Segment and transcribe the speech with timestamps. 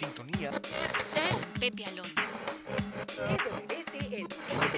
[0.00, 2.22] sintonía con Pepe Alonso.
[3.28, 4.28] EWTN,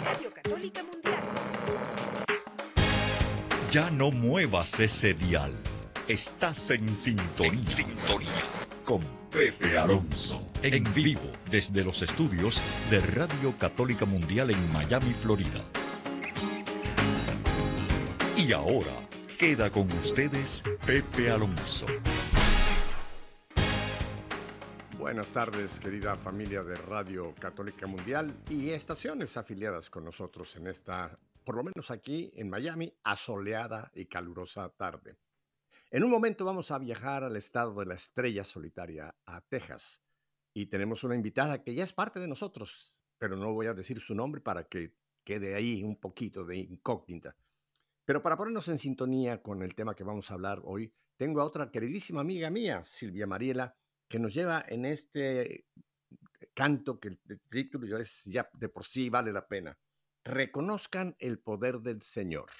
[0.05, 1.23] Radio Católica Mundial.
[3.71, 5.53] Ya no muevas ese dial.
[6.09, 7.67] Estás en sintonía.
[7.69, 8.31] sintonía.
[8.85, 9.01] Con
[9.31, 10.45] Pepe Alonso.
[10.61, 12.61] En vivo desde los estudios
[12.91, 15.65] de Radio Católica Mundial en Miami, Florida.
[18.37, 18.97] Y ahora
[19.39, 21.87] queda con ustedes Pepe Alonso.
[25.13, 31.19] Buenas tardes, querida familia de Radio Católica Mundial y estaciones afiliadas con nosotros en esta,
[31.45, 35.19] por lo menos aquí en Miami, asoleada y calurosa tarde.
[35.91, 40.01] En un momento vamos a viajar al estado de la estrella solitaria, a Texas,
[40.55, 44.01] y tenemos una invitada que ya es parte de nosotros, pero no voy a decir
[44.01, 44.95] su nombre para que
[45.27, 47.37] quede ahí un poquito de incógnita.
[48.07, 51.45] Pero para ponernos en sintonía con el tema que vamos a hablar hoy, tengo a
[51.45, 53.77] otra queridísima amiga mía, Silvia Mariela,
[54.13, 55.65] que nos lleva en este
[56.53, 59.79] canto que el título ya es ya de por sí vale la pena.
[60.23, 62.51] Reconozcan el poder del Señor.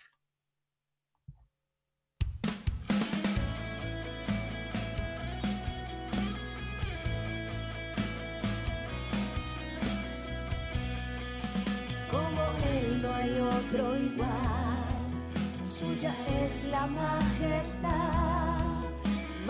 [12.11, 18.42] Como Él no hay otro igual, suya es la majestad,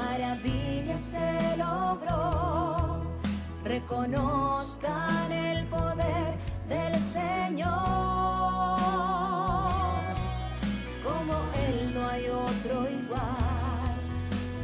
[0.02, 3.02] maravillas se logró,
[3.64, 6.34] reconozcan el poder
[6.68, 7.70] del Señor.
[11.06, 11.34] Como
[11.66, 13.94] Él no hay otro igual,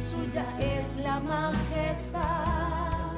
[0.09, 3.13] suya es la majestad,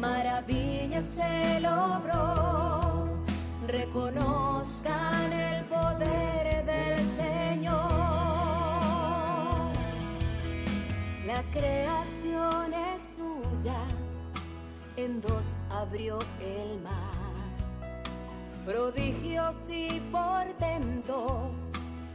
[0.00, 3.08] maravillas se logró.
[3.66, 6.29] Reconozcan el poder
[11.52, 13.80] creación es suya,
[14.96, 16.92] en dos abrió el mar.
[18.64, 21.70] Prodigios y portentos,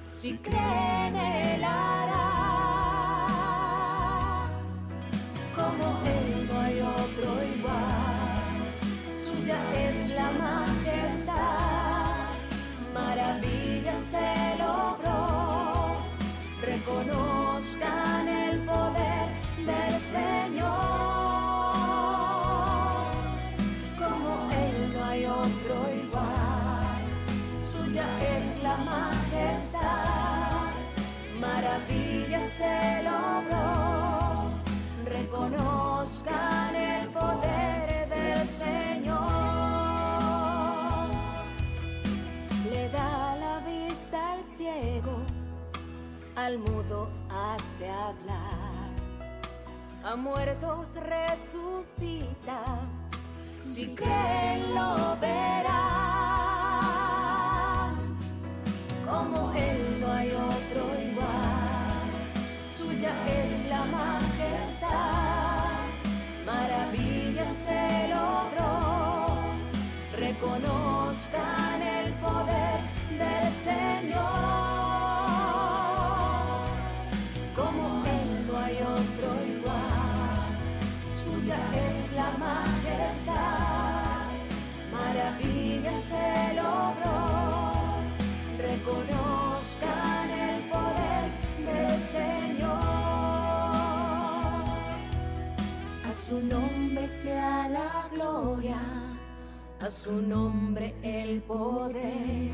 [0.09, 2.21] si creen él hará.
[5.55, 8.73] Como él no hay otro igual,
[9.23, 11.33] suya es la majestad,
[12.93, 13.64] maravilla
[20.15, 20.75] Señor.
[24.01, 24.31] Como
[24.63, 27.01] Él no hay otro igual,
[27.71, 30.71] suya es la majestad,
[31.39, 34.51] maravilla se logró,
[35.05, 39.25] reconozcan el poder del Señor.
[42.71, 45.15] Le da la vista al ciego,
[46.35, 48.74] al mudo hace hablar,
[50.05, 52.61] a muertos resucita,
[53.63, 55.65] si creen lo verán.
[59.03, 62.11] Como Él no hay otro igual,
[62.77, 64.89] suya es la majestad,
[66.45, 69.39] maravilla se logró,
[70.15, 74.64] reconozcan el poder del Señor.
[97.05, 98.81] Nombre sea la gloria,
[99.79, 102.51] a su nombre el poder.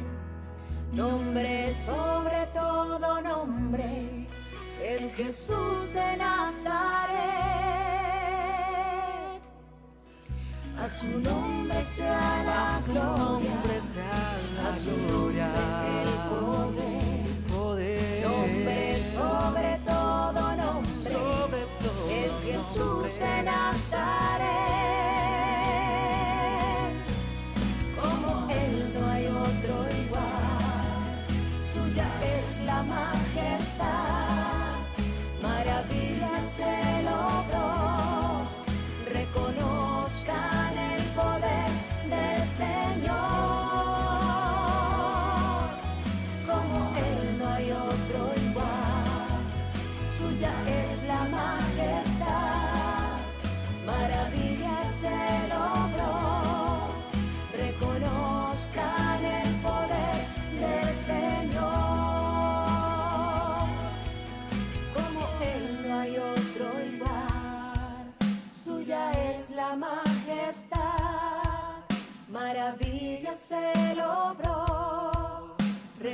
[0.92, 4.28] Nombre sobre todo nombre,
[4.84, 7.22] es Jesús de Nazaret.
[10.78, 13.62] A su nombre sea la gloria,
[14.68, 15.46] a su nombre
[16.02, 16.10] el
[17.56, 18.28] poder.
[18.28, 24.21] Nombre sobre todo nombre, es Jesús de Nazaret.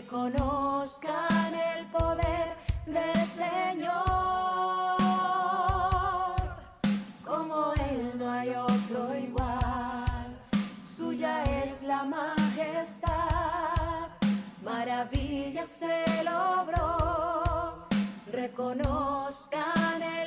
[0.09, 2.56] Reconozcan el poder
[2.86, 3.94] del Señor.
[7.25, 10.39] Como Él no hay otro igual.
[10.86, 13.12] Suya es la majestad.
[14.63, 17.86] Maravillas Él obró.
[18.31, 20.26] Reconozcan el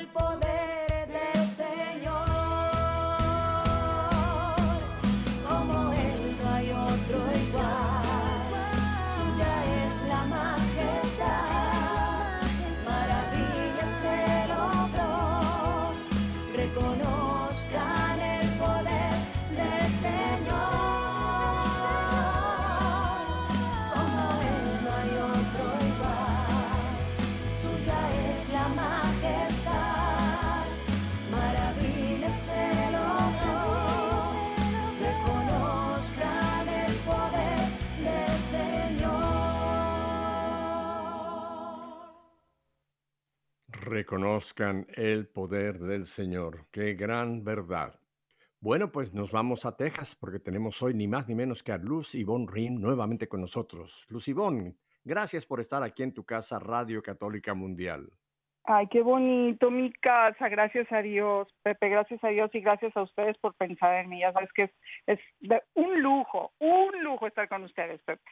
[44.01, 46.65] Reconozcan el poder del Señor.
[46.71, 47.99] Qué gran verdad.
[48.59, 51.77] Bueno, pues nos vamos a Texas porque tenemos hoy ni más ni menos que a
[51.77, 54.07] Luz Ivonne Rim nuevamente con nosotros.
[54.09, 58.11] Luz Ivonne, gracias por estar aquí en tu casa Radio Católica Mundial.
[58.63, 63.03] Ay, qué bonito mi casa, gracias a Dios, Pepe, gracias a Dios y gracias a
[63.03, 64.21] ustedes por pensar en mí.
[64.21, 64.71] Ya sabes que es,
[65.05, 68.23] es de un lujo, un lujo estar con ustedes, Pepe.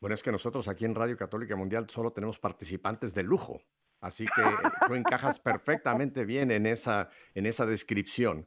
[0.00, 3.60] Bueno, es que nosotros aquí en Radio Católica Mundial solo tenemos participantes de lujo,
[4.00, 4.42] así que
[4.86, 8.46] tú encajas perfectamente bien en esa, en esa descripción.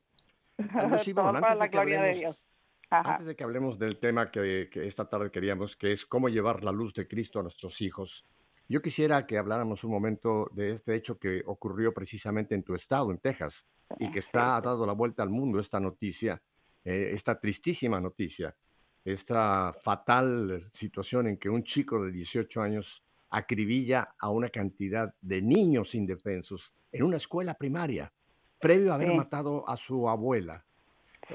[0.58, 2.46] Antes de que de hablemos-.
[2.90, 6.64] Antes de que hablemos del tema que, que esta tarde queríamos, que es cómo llevar
[6.64, 8.26] la luz de Cristo a nuestros hijos,
[8.70, 13.12] yo quisiera que habláramos un momento de este hecho que ocurrió precisamente en tu estado,
[13.12, 13.68] en Texas,
[14.00, 16.42] y que está ha dado la vuelta al mundo esta noticia,
[16.84, 18.56] eh, esta tristísima noticia,
[19.04, 23.03] esta fatal situación en que un chico de 18 años
[23.34, 28.14] acribilla a una cantidad de niños indefensos en una escuela primaria,
[28.60, 29.16] previo a haber Sí.
[29.16, 30.64] matado a su abuela.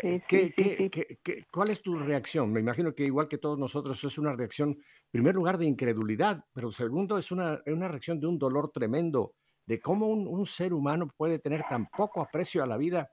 [0.01, 2.53] Sí, ¿Qué- sí, qué- qué- qué- cuál es tu reacción?
[2.53, 6.45] Me imagino que igual que todos nosotros es una reacción, en primer lugar, de incredulidad,
[6.53, 9.35] pero segundo, es una, una reacción de un dolor tremendo,
[9.67, 13.11] de cómo un, un ser humano puede tener tan poco aprecio a la vida,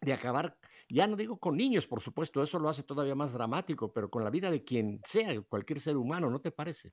[0.00, 0.56] de acabar,
[0.88, 4.24] ya no digo con niños, por supuesto, eso lo hace todavía más dramático, pero con
[4.24, 6.92] la vida de quien sea, cualquier ser humano, ¿no te parece?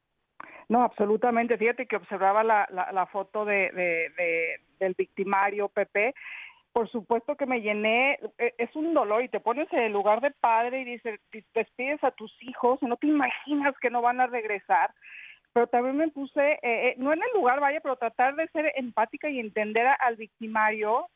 [0.69, 1.57] No, absolutamente.
[1.57, 6.13] Fíjate que observaba la, la, la foto de, de- de- del victimario, Pepe.
[6.71, 10.21] Por supuesto que me llené, e- es un dolor y te pones en el lugar
[10.21, 11.19] de padre y dices,
[11.56, 14.94] despides a tus hijos y no te imaginas que no van a regresar.
[15.54, 18.72] Pero también me puse, eh, eh, no en el lugar, vaya, pero tratar de ser
[18.75, 21.07] empática y entender a- al victimario.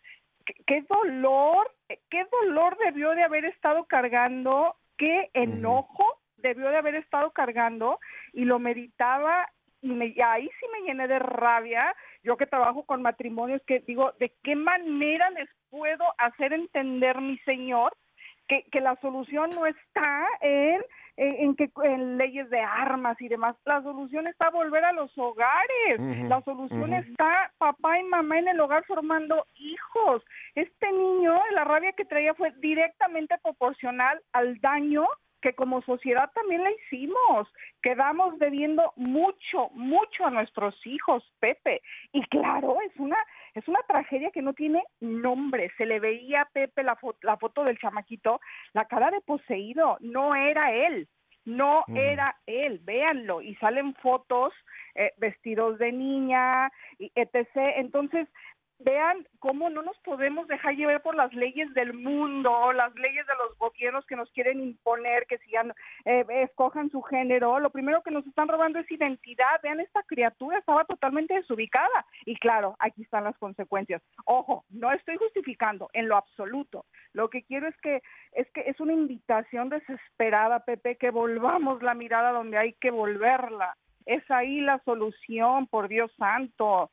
[0.45, 1.71] Qué, qué dolor,
[2.09, 7.99] qué dolor debió de haber estado cargando, qué enojo debió de haber estado cargando
[8.33, 9.47] y lo meditaba
[9.81, 11.95] y, me, y ahí sí me llené de rabia.
[12.21, 17.37] Yo que trabajo con matrimonios, que digo, ¿de qué manera les puedo hacer entender, mi
[17.39, 17.93] señor,
[18.47, 20.81] que, que la solución no está en,
[21.17, 23.55] en, en que en leyes de armas y demás?
[23.65, 25.99] La solución está volver a los hogares.
[26.29, 30.23] La solución está papá y mamá en el hogar formando hijos.
[30.55, 35.05] Este niño, la rabia que traía fue directamente proporcional al daño
[35.43, 37.47] que como sociedad también le hicimos.
[37.81, 41.81] Quedamos debiendo mucho, mucho a nuestros hijos, Pepe.
[42.13, 43.17] Y claro, es una
[43.53, 45.69] es una tragedia que no tiene nombre.
[45.77, 48.39] Se le veía a Pepe la, fo- la foto del chamaquito,
[48.73, 49.97] la cara de poseído.
[49.99, 51.07] No era él.
[51.45, 54.53] No era él, véanlo, y salen fotos
[54.95, 57.49] eh, vestidos de niña, y etc.
[57.75, 58.29] Entonces,
[58.79, 63.33] vean cómo no nos podemos dejar llevar por las leyes del mundo, las leyes de
[63.35, 65.73] los gobiernos que nos quieren imponer, que sigan,
[66.05, 67.59] eh, escojan su género.
[67.59, 69.59] Lo primero que nos están robando es identidad.
[69.61, 72.05] Vean, esta criatura estaba totalmente desubicada.
[72.25, 74.01] Y claro, aquí están las consecuencias.
[74.25, 76.85] Ojo, no estoy justificando en lo absoluto.
[77.13, 78.01] Lo que quiero es que
[78.33, 83.77] es que es una invitación desesperada, Pepe, que volvamos la mirada donde hay que volverla.
[84.05, 86.91] Es ahí la solución, por Dios santo.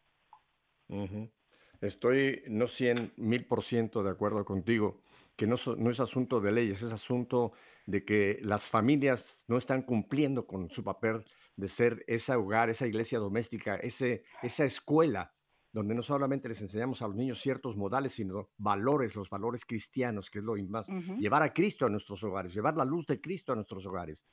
[1.81, 5.03] Estoy no cien mil por ciento de acuerdo contigo,
[5.37, 7.53] que no, es asunto de leyes, es asunto
[7.87, 11.25] de que las familias no están cumpliendo con su papel
[11.57, 15.35] de ser ese hogar, esa iglesia doméstica, ese, esa escuela
[15.73, 20.29] donde no solamente les enseñamos a los niños ciertos modales, sino valores, los valores cristianos,
[20.31, 23.53] que es lo más, llevar a Cristo a nuestros hogares, llevar la luz de Cristo
[23.53, 24.27] a nuestros hogares.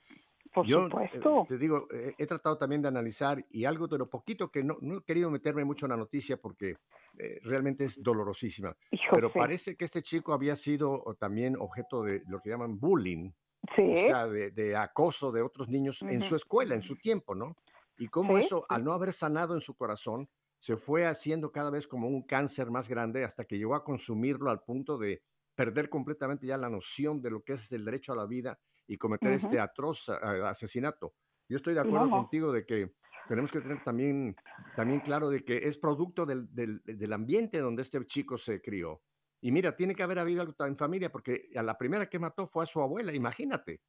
[0.52, 1.44] Por Yo, eh, supuesto.
[1.48, 4.76] te digo, eh, he tratado también de analizar y algo de lo poquito que no,
[4.80, 6.76] no he querido meterme mucho en la noticia porque
[7.18, 8.76] eh, realmente es dolorosísima.
[8.90, 9.38] Hijo, Pero sí.
[9.38, 13.32] parece que este chico había sido también objeto de lo que llaman bullying
[13.76, 13.82] Sí.
[13.82, 17.56] o sea, de, de acoso de otros niños en su escuela, en su tiempo, ¿no?
[17.98, 20.28] Y cómo Sí, eso, al no haber sanado en su corazón,
[20.58, 24.50] se fue haciendo cada vez como un cáncer más grande hasta que llegó a consumirlo
[24.50, 25.22] al punto de
[25.54, 28.96] perder completamente ya la noción de lo que es el derecho a la vida y
[28.96, 31.12] cometer este atroz a- asesinato.
[31.48, 32.10] Yo estoy de acuerdo no.
[32.10, 32.90] contigo de que
[33.28, 34.34] tenemos que tener también,
[34.74, 39.02] también claro de que es producto del, del- del ambiente donde este chico se crió.
[39.40, 42.48] Y mira, tiene que haber habido algo en familia porque a la primera que mató
[42.48, 43.80] fue a su abuela, imagínate.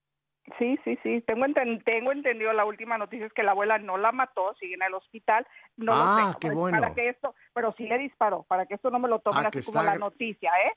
[0.58, 1.22] Sí, sí, sí.
[1.28, 4.74] Tengo, enten- tengo entendido la última noticia es que la abuela no la mató, sigue
[4.76, 5.46] en el hospital.
[5.78, 6.80] No lo Ah, sé, qué para- bueno.
[6.82, 9.50] Para que esto, pero sí le disparó, para que esto no me lo tomen Ah,
[9.50, 10.74] así como está la noticia, ¿eh?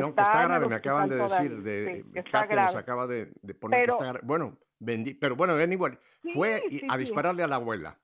[0.00, 2.22] No, que está está grave, me acaban de decir, de, sí,
[2.54, 4.20] nos acaba de, de poner que está grave.
[4.22, 5.98] Bueno, bendí, pero bueno, anyway,
[6.34, 7.98] fue Sí, y- sí, a dispararle a la abuela.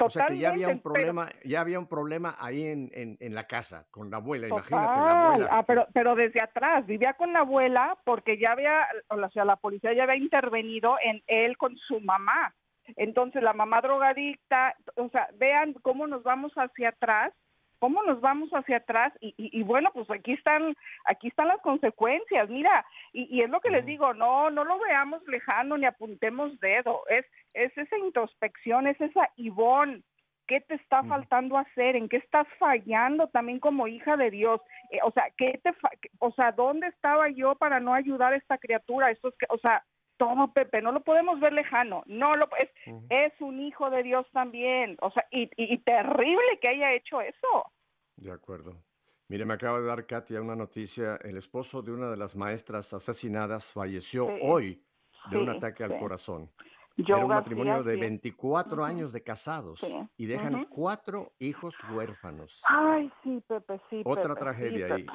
[0.00, 2.90] O sea que ya había un Totalmente, pero- problema, ya había un problema ahí en,
[2.92, 5.48] en, en la casa con la abuela, imagínate, la abuela.
[5.52, 9.54] Ah, pero, pero desde atrás, vivía con la abuela porque ya había, o sea, la
[9.54, 12.52] policía ya había intervenido en él con su mamá.
[12.96, 17.32] Entonces, la mamá drogadicta, o sea, vean cómo nos vamos hacia atrás,
[17.78, 21.60] cómo nos vamos hacia atrás y, y, y bueno, pues aquí están, aquí están las
[21.60, 25.86] consecuencias, mira, y, y es lo que les digo, no, no lo veamos lejano ni
[25.86, 30.02] apuntemos dedo, es, es esa introspección, es esa Ivonne,
[30.48, 31.96] ¿Qué te está faltando hacer?
[31.96, 34.60] ¿En qué estás fallando también como hija de Dios?
[34.92, 35.90] Eh, o sea, ¿qué te fa-
[36.20, 39.10] o sea, ¿dónde estaba yo para no ayudar a esta criatura?
[39.10, 39.84] Esto es que, o sea,
[40.16, 42.02] todo Pepe, no lo podemos ver lejano.
[42.06, 42.70] No lo es
[43.08, 44.96] es un hijo de Dios también.
[45.00, 47.72] O sea, y, y, y terrible que haya hecho eso.
[48.16, 48.82] De acuerdo.
[49.28, 51.16] Mire, me acaba de dar Katia una noticia.
[51.16, 54.84] El esposo de una de las maestras asesinadas falleció Sí, hoy
[55.24, 56.50] de un sí, ataque al corazón.
[56.96, 58.00] Joe Era un García, matrimonio de sí.
[58.00, 58.84] 24 Ujú.
[58.84, 59.82] años de casados
[60.16, 62.62] y dejan cuatro hijos huérfanos.
[62.68, 64.02] Ay, sí, Pepe, sí.
[64.04, 65.06] Otra Pepe, tragedia ahí.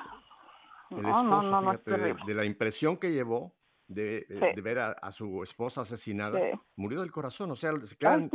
[0.96, 1.92] El esposo, no, no, no, es fíjate,
[2.26, 3.56] de la impresión que llevó
[3.94, 4.40] de, Sí.
[4.56, 6.60] de ver a, a su esposa asesinada, Sí.
[6.76, 7.52] murió del corazón.
[7.52, 8.30] O sea, se quedan,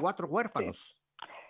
[0.00, 0.96] cuatro huérfanos.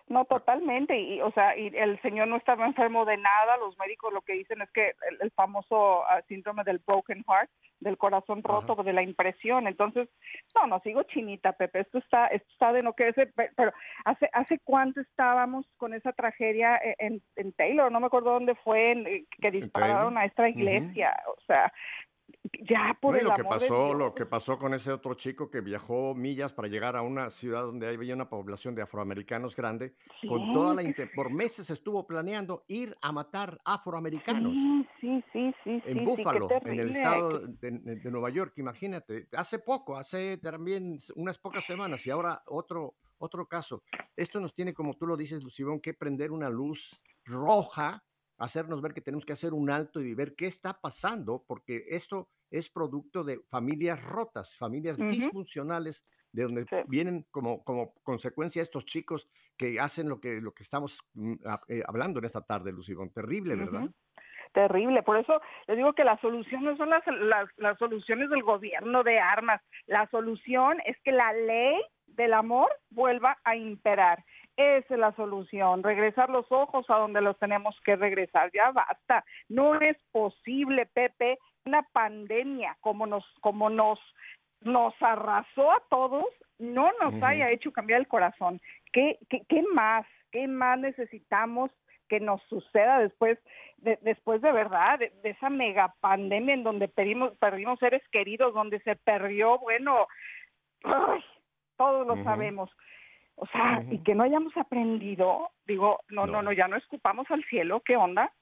[0.07, 0.99] No, totalmente.
[1.01, 3.57] Y, o sea, y el señor no estaba enfermo de nada.
[3.57, 7.51] Los médicos lo que dicen es que el, el famoso ah, síndrome del broken heart,
[7.81, 9.67] del corazón roto, de la impresión.
[9.67, 10.11] Entonces,
[10.55, 11.81] no, no, sigo chinita, Pepe.
[11.81, 13.73] Esto está, esto está de no pe- Pero,
[14.05, 17.91] ¿hace, ¿hace cuánto estábamos con esa tragedia e- en, en Taylor?
[17.91, 21.15] No me acuerdo dónde fue, en- eh, que dispararon a esta iglesia.
[21.29, 21.73] O sea,
[22.69, 25.15] ya por No, y el lo que amor pasó, lo que pasó con ese otro
[25.15, 29.57] chico que viajó millas para llegar a una ciudad donde había una población de afroamericanos
[29.57, 29.95] grande,
[30.29, 35.83] con toda la por meses estuvo planeando ir a matar afroamericanos Sí, sí, sí, sí,
[35.85, 41.39] en sí, Búfalo, en el estado de Nueva York, imagínate, hace poco, hace también unas
[41.39, 43.83] pocas semanas y ahora otro otro caso.
[44.17, 48.05] Esto nos tiene, como tú lo dices, Lucibón, que prender una luz roja,
[48.39, 52.29] hacernos ver que tenemos que hacer un alto y ver qué está pasando, porque esto
[52.51, 56.77] es producto de familias rotas, familias disfuncionales, de donde Sí.
[56.89, 61.35] vienen como, como consecuencia estos chicos que hacen lo que, lo que estamos mm,
[61.69, 63.11] eh, hablando en esta tarde, Lucibón.
[63.13, 63.89] Terrible, ¿verdad?
[64.53, 68.43] Terrible, por eso les digo que la solución no son las, las, las soluciones del
[68.43, 74.19] gobierno de armas, la solución es que la ley del amor vuelva a imperar.
[74.57, 79.25] Esa es la solución, regresar los ojos a donde los tenemos que regresar, ya basta.
[79.49, 83.99] No es posible, Pepe, una pandemia como nos, como nos,
[84.61, 86.25] nos arrasó a todos,
[86.59, 88.61] no nos haya hecho cambiar el corazón.
[88.93, 90.07] ¿Qué, qué, qué más?
[90.31, 91.71] ¿Qué más necesitamos
[92.09, 93.39] que nos suceda después
[93.79, 98.55] de, después de verdad, de, de esa mega pandemia en donde pedimos, perdimos seres queridos,
[98.55, 100.07] donde se perdió, bueno,
[100.85, 101.25] ay,
[101.77, 102.71] todos lo sabemos.
[103.37, 103.95] O sea, Ujú.
[103.95, 106.43] y que no hayamos aprendido, digo, no, no, No.
[106.43, 108.33] no, ya no escupamos al cielo, ¿qué onda?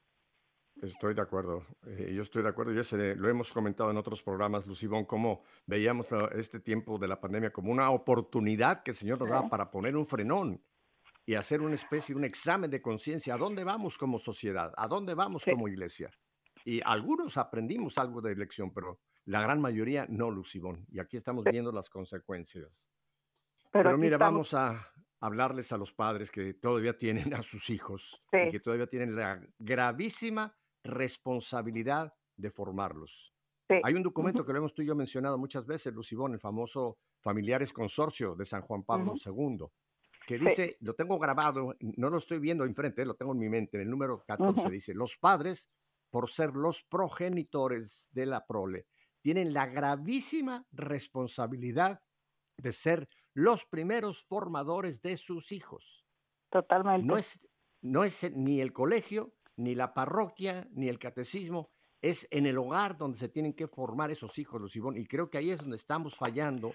[0.81, 4.23] Estoy de acuerdo, eh, yo estoy de acuerdo, ya se, lo hemos comentado en otros
[4.23, 9.19] programas, Lucibón, cómo veíamos este tiempo de la pandemia como una oportunidad que el Señor
[9.19, 9.49] nos daba Sí.
[9.49, 10.61] para poner un frenón
[11.25, 14.73] y hacer una especie, un examen de conciencia, ¿a dónde vamos como sociedad?
[14.75, 15.51] ¿A dónde vamos Sí.
[15.51, 16.09] como iglesia?
[16.65, 21.43] Y algunos aprendimos algo de lección, pero la gran mayoría no, Lucibón, y aquí estamos
[21.45, 22.89] viendo las consecuencias.
[23.73, 24.51] Pero, mira, estamos.
[24.51, 28.37] vamos a hablarles a los padres que todavía tienen a sus hijos Sí.
[28.47, 33.33] y que todavía tienen la gravísima responsabilidad de formarlos.
[33.69, 33.77] Sí.
[33.83, 36.97] Hay un documento que lo hemos tú y yo mencionado muchas veces, Lucibón, el famoso
[37.21, 39.65] Familiares Consorcio de San Juan Pablo II,
[40.27, 40.45] que Sí.
[40.45, 43.83] dice, lo tengo grabado, no lo estoy viendo enfrente, lo tengo en mi mente, en
[43.83, 44.69] el número 14 Ujú.
[44.71, 45.69] dice, los padres,
[46.11, 48.87] por ser los progenitores de la prole,
[49.21, 52.01] tienen la gravísima responsabilidad
[52.57, 56.05] de ser los primeros formadores de sus hijos.
[56.49, 57.05] Totalmente.
[57.07, 57.47] No es,
[57.81, 61.69] no es ni el colegio, ni la parroquia, ni el catecismo,
[62.01, 65.37] es en el hogar donde se tienen que formar esos hijos, Lucibón, y creo que
[65.37, 66.73] ahí es donde estamos fallando.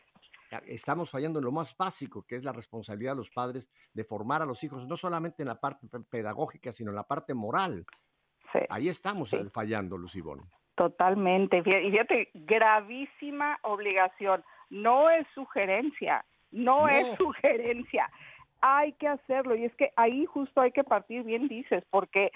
[0.50, 4.04] a- Estamos fallando en lo más básico, que es la responsabilidad de los padres de
[4.04, 7.34] formar a los hijos, no solamente en la parte pe- pedagógica, sino en la parte
[7.34, 7.84] moral.
[8.52, 8.60] Sí.
[8.70, 9.36] Ahí estamos Sí.
[9.36, 10.48] eh, fallando, Lucibón.
[10.74, 11.58] Totalmente.
[11.58, 14.42] Y fíjate, gravísima obligación.
[14.70, 16.88] No es sugerencia, no, No.
[16.88, 18.10] es sugerencia.
[18.60, 19.54] Hay que hacerlo.
[19.54, 22.30] Y es que ahí justo hay que partir, bien dices, porque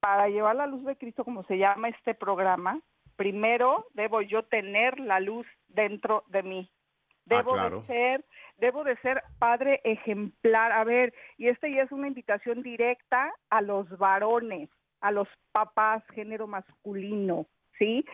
[0.00, 2.80] para llevar la luz de Cristo, como se llama este programa,
[3.16, 6.70] primero debo yo tener la luz dentro de mí.
[6.70, 7.80] Ah, Debo claro.
[7.82, 8.24] de ser,
[8.56, 10.72] debo de ser padre ejemplar.
[10.72, 14.68] A ver, y esta ya es una invitación directa a los varones,
[15.00, 17.46] a los papás, género masculino,
[17.78, 18.04] ¿sí?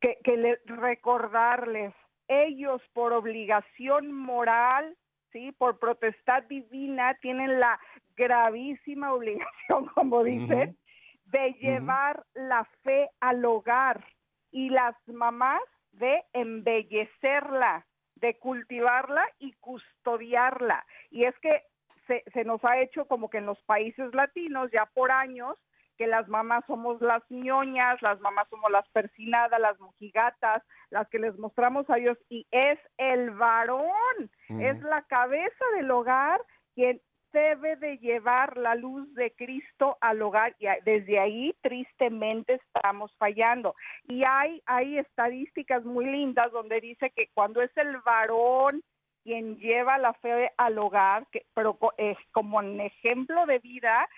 [0.00, 1.92] Que, que le- recordarles,
[2.30, 4.96] ellos por obligación moral,
[5.32, 5.52] ¿sí?
[5.52, 7.78] Por protestad divina, tienen la
[8.16, 10.78] gravísima obligación, como dicen,
[11.26, 14.04] de llevar la fe al hogar
[14.52, 15.60] y las mamás
[15.92, 17.84] de embellecerla,
[18.14, 20.86] de cultivarla y custodiarla.
[21.10, 21.64] Y es que
[22.06, 25.56] se, se nos ha hecho como que en los países latinos ya por años
[26.00, 31.18] que las mamás somos las ñoñas, las mamás somos las persinadas, las mojigatas, las que
[31.18, 36.40] les mostramos a Dios y es el varón, es la cabeza del hogar
[36.74, 37.02] quien
[37.34, 43.74] debe de llevar la luz de Cristo al hogar y desde ahí tristemente estamos fallando.
[44.08, 48.82] Y hay, hay estadísticas muy lindas donde dice que cuando es el varón
[49.22, 54.08] quien lleva la fe al hogar, que, pero eh, como en ejemplo de vida,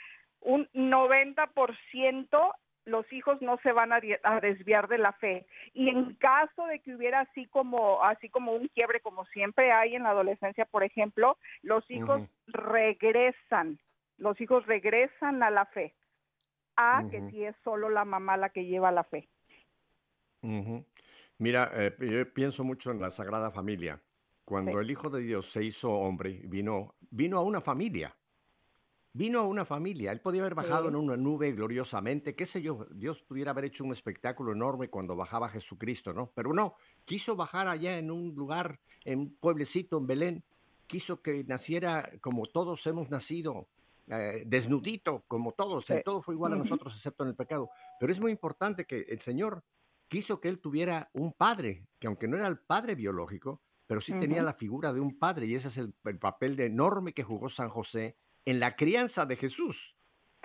[0.43, 4.01] un 90% los hijos no se van a,
[4.41, 5.47] desviar de la fe.
[5.73, 9.95] Y en caso de que hubiera así como así como un quiebre como siempre hay
[9.95, 13.79] en la adolescencia, por ejemplo, los hijos regresan,
[14.19, 15.95] los hijos regresan a la fe.
[16.77, 19.29] A que si es solo la mamá la que lleva la fe.
[21.39, 24.01] Mira, eh, yo pienso mucho en la Sagrada Familia.
[24.45, 24.79] Cuando Sí.
[24.79, 28.17] el Hijo de Dios se hizo hombre, vino, vino a una familia.
[29.15, 30.11] Vino a una familia.
[30.11, 30.89] Él podía haber bajado Sí.
[30.89, 32.87] en una nube gloriosamente, qué sé yo.
[32.93, 36.33] Dios pudiera haber hecho un espectáculo enorme cuando bajaba Jesucristo, ¿no?
[36.35, 40.45] Pero no, quiso bajar allá en un lugar, en un pueblecito, en Belén.
[40.87, 43.69] Quiso que naciera como todos hemos nacido,
[44.09, 45.89] eh, desnudito, como todos.
[45.91, 46.03] En Sí.
[46.05, 47.69] todo fue igual a nosotros, excepto en el pecado.
[48.01, 49.63] Pero es muy importante que el Señor
[50.09, 54.13] quiso que él tuviera un padre, que aunque no era el padre biológico, pero sí
[54.19, 57.23] tenía la figura de un padre, y ese es el, el papel de enorme que
[57.23, 59.97] jugó San José en la crianza de Jesús,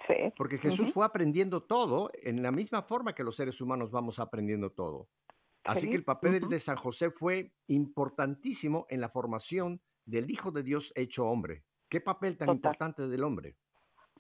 [0.08, 0.32] Sí.
[0.38, 4.72] porque Jesús fue aprendiendo todo en la misma forma que los seres humanos vamos aprendiendo
[4.72, 5.10] todo.
[5.64, 10.52] Así Sí, que el papel de San José fue importantísimo en la formación del Hijo
[10.52, 11.64] de Dios hecho hombre.
[11.90, 12.56] ¿Qué papel tan Total.
[12.58, 13.56] importante del hombre?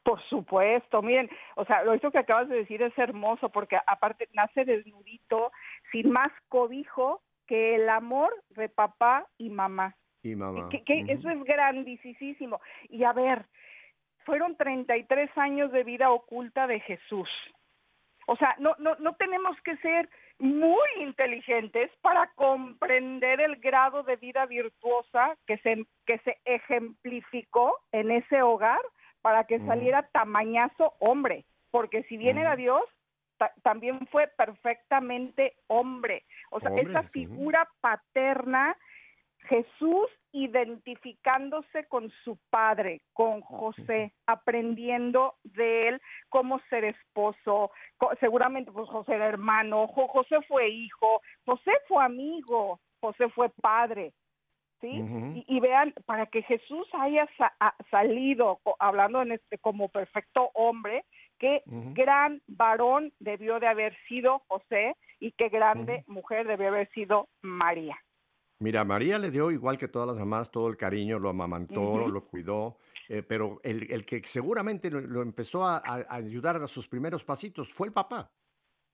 [0.04, 4.66] Por supuesto, miren, o sea, lo que acabas de decir es hermoso porque aparte nace
[4.66, 5.52] desnudito,
[5.92, 9.96] sin más cobijo que el amor de papá y mamá.
[10.24, 10.70] Y mamá.
[10.70, 10.84] Que.
[11.08, 12.60] Eso es grandísimo.
[12.90, 13.46] Y a ver,
[14.26, 17.30] fueron 33 años de vida oculta de Jesús.
[18.26, 24.18] O sea, no, no, no tenemos que ser muy inteligentes para comprender el grado de
[24.18, 28.82] vida virtuosa que se, que se ejemplificó en ese hogar
[29.22, 31.46] para que saliera tamañazo hombre.
[31.72, 32.56] Porque si bien era.
[32.56, 32.82] Dios,
[33.38, 36.26] ta- también fue perfectamente hombre.
[36.50, 38.76] O sea, esa figura paterna
[39.48, 47.72] Jesús identificándose con su padre, con José, aprendiendo de él cómo ser esposo,
[48.20, 54.14] seguramente pues José era hermano, Jo- José fue hijo, José fue amigo, José fue padre,
[54.82, 54.88] ¿sí?
[55.36, 57.56] Y, y vean, para que Jesús haya sa-
[57.90, 61.04] salido, hablando en este como perfecto hombre,
[61.40, 61.62] qué
[61.94, 67.98] gran varón debió de haber sido José y qué grande mujer debió haber sido María.
[68.60, 72.28] Mira, María le dio, igual que todas las mamás, todo el cariño, lo amamantó, lo
[72.28, 77.24] cuidó, eh, pero el, el que seguramente lo, lo empezó a, ayudar a sus primeros
[77.24, 78.32] pasitos fue el papá.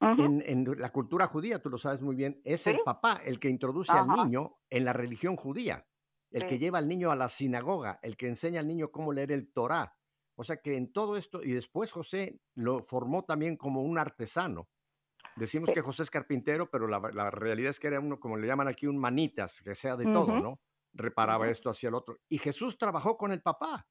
[0.02, 3.47] En, en la cultura judía, tú lo sabes muy bien, es el papá el que
[3.47, 5.88] introduce al niño en la religión judía,
[6.30, 9.32] el que lleva al niño a la sinagoga, el que enseña al niño cómo leer
[9.32, 9.95] el Torá.
[10.36, 14.67] O sea que en todo esto, y después José lo formó también como un artesano.
[15.36, 15.74] Decimos Sí.
[15.76, 18.67] que José es carpintero, pero la, la realidad es que era uno, como le llaman
[18.67, 20.41] aquí, un manitas, que sea de todo, Ujú.
[20.43, 20.62] ¿no?
[20.93, 22.19] Reparaba esto hacia el otro.
[22.30, 23.88] Y Jesús trabajó con el papá.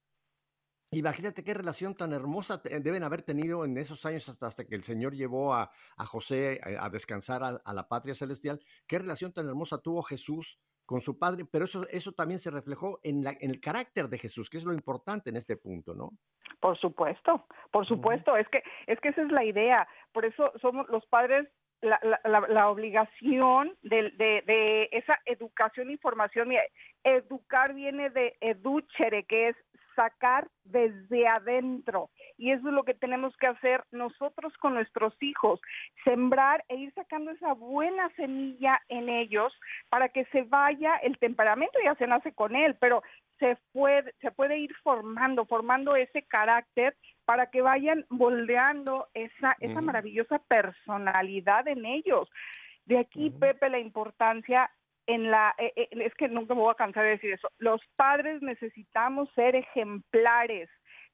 [0.94, 4.74] Imagínate qué relación tan hermosa te- deben haber tenido en esos años hasta, hasta que
[4.74, 8.60] el Señor llevó a, a José a, a descansar a, a la patria celestial.
[8.86, 10.60] Qué relación tan hermosa tuvo Jesús
[10.92, 14.18] con su padre, pero eso, eso también se reflejó en, la- en el carácter de
[14.18, 16.10] Jesús, que es lo importante en este punto, ¿no?
[16.60, 19.88] Por supuesto, por supuesto, es que es que esa es la idea.
[20.12, 21.48] Por eso somos los padres
[21.80, 26.50] la, la, la, obligación de, de, de, esa educación e información.
[27.02, 29.56] educar viene de educere, que es
[29.94, 32.10] sacar desde adentro.
[32.36, 35.60] Y eso es lo que tenemos que hacer nosotros con nuestros hijos,
[36.04, 39.52] sembrar e ir sacando esa buena semilla en ellos
[39.88, 43.02] para que se vaya, el temperamento ya se nace con él, pero
[43.38, 49.80] se puede, se puede ir formando, formando ese carácter para que vayan moldeando esa, esa
[49.80, 52.30] maravillosa personalidad en ellos.
[52.84, 54.70] De aquí, Pepe, la importancia
[55.06, 57.48] en la eh, eh, es que nunca me voy a cansar de decir eso.
[57.58, 60.68] Los padres necesitamos ser ejemplares,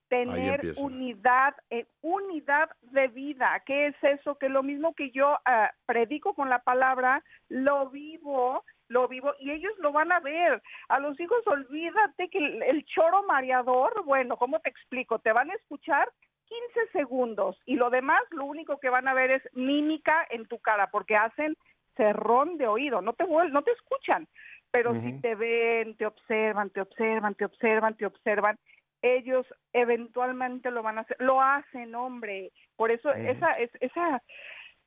[0.09, 3.63] tener unidad, eh, unidad de vida.
[3.67, 4.37] ¿Qué es eso?
[4.37, 9.51] Que lo mismo que yo ah, predico con la palabra, lo vivo, lo vivo y
[9.51, 10.63] ellos lo van a ver.
[10.89, 15.19] A los hijos olvídate que el, el choro mareador, bueno, ¿cómo te explico?
[15.19, 16.11] Te van a escuchar
[16.49, 20.59] 15 segundos y lo demás lo único que van a ver es mímica en tu
[20.59, 21.57] cara porque hacen
[21.99, 24.27] cerrón de oído, no te no te escuchan,
[24.71, 28.59] pero si te ven, te observan, te observan, te observan, te observan,
[29.03, 32.53] ellos eventualmente lo van a hacer, lo hacen, hombre.
[32.77, 34.23] Por eso esa es esa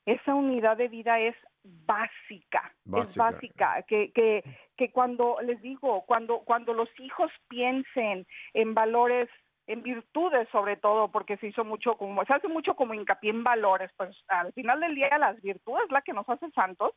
[0.06, 4.44] esa unidad de vida es básica, es básica, que, que,
[4.76, 9.26] que cuando les digo, cuando, cuando los hijos piensen en valores
[9.68, 13.44] en virtudes sobre todo, porque se hizo mucho como, se hace mucho como hincapié en
[13.44, 16.92] valores, pues al final del día las virtudes la que nos hace santos,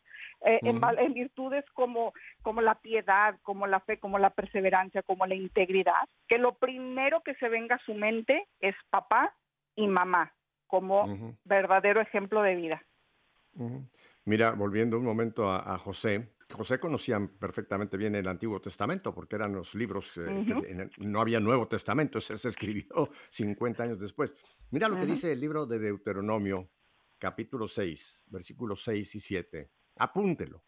[0.44, 5.26] eh, en, en, virtudes como, como la piedad, como la fe, como la perseverancia, como
[5.26, 9.34] la integridad, que lo primero que se venga a su mente es papá
[9.76, 10.32] y mamá,
[10.66, 12.82] como verdadero ejemplo de vida.
[14.26, 19.52] Mira, volviendo un momento a José, José conocía perfectamente bien el Antiguo Testamento porque eran
[19.52, 24.34] los libros, eh, no había Nuevo Testamento, ese se escribió 50 años después.
[24.70, 26.70] Mira lo que dice el libro de Deuteronomio,
[27.18, 29.70] capítulo 6, versículos 6 y 7.
[29.96, 30.64] Apúntelo.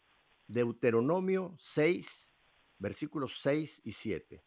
[0.47, 2.31] Deuteronomio 6,
[2.79, 4.43] versículos 6 y 7.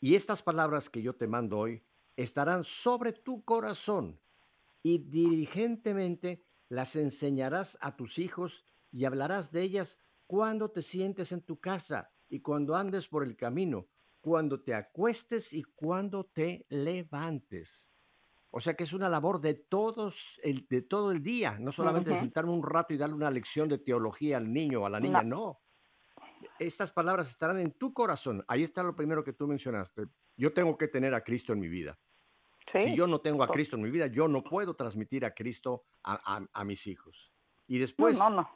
[0.00, 1.84] Y estas palabras que yo te mando hoy
[2.16, 4.18] estarán sobre tu corazón
[4.82, 11.42] y diligentemente las enseñarás a tus hijos y hablarás de ellas cuando te sientes en
[11.42, 13.88] tu casa y cuando andes por el camino,
[14.20, 17.90] cuando te acuestes y cuando te levantes.
[18.50, 22.10] O sea que es una labor de todos, el, de todo el día, no solamente
[22.10, 24.98] de sentarme un rato y darle una lección de teología al niño o a la
[24.98, 25.60] niña, no.
[26.58, 28.44] Estas palabras estarán en tu corazón.
[28.48, 30.06] Ahí está lo primero que tú mencionaste.
[30.36, 31.98] Yo tengo que tener a Cristo en mi vida.
[32.72, 35.84] Si yo no tengo a Cristo en mi vida, yo no puedo transmitir a Cristo
[36.02, 37.32] a, mis hijos.
[37.66, 38.50] Y después, no, no,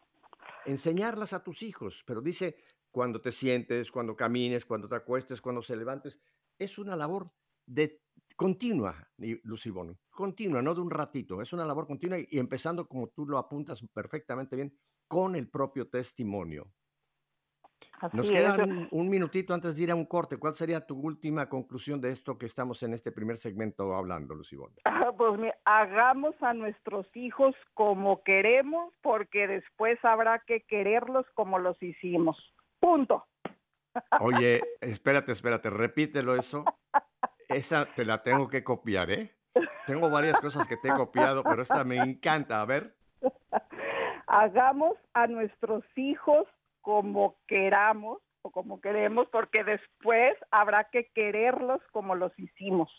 [0.66, 2.57] enseñarlas a tus hijos, pero dice,
[2.90, 6.20] cuando te sientes, cuando camines, cuando te acuestes, cuando se levantes,
[6.59, 7.31] es una labor
[7.66, 8.03] de
[8.37, 9.09] continua,
[9.44, 13.38] Lucibón, continua, no de un ratito, es una labor continua y empezando como tú lo
[13.38, 16.73] apuntas perfectamente bien, con el propio testimonio.
[18.12, 18.56] Nos queda
[18.90, 20.38] un, minutito antes de ir a un corte.
[20.38, 24.72] ¿Cuál sería tu última conclusión de esto que estamos en este primer segmento hablando, Lucibón?
[25.10, 31.82] Ah, pues hagamos a nuestros hijos como queremos, porque después habrá que quererlos como los
[31.82, 32.36] hicimos.
[32.78, 33.26] Punto.
[34.20, 36.64] Oye, espérate, espérate, repítelo eso.
[37.48, 39.34] Esa te la tengo que copiar, ¿eh?
[39.86, 42.60] Tengo varias cosas que te he copiado, pero esta me encanta.
[42.60, 42.94] A ver.
[44.28, 46.46] Hagamos a nuestros hijos
[46.80, 52.90] como queramos o como queremos, porque después habrá que quererlos como los hicimos.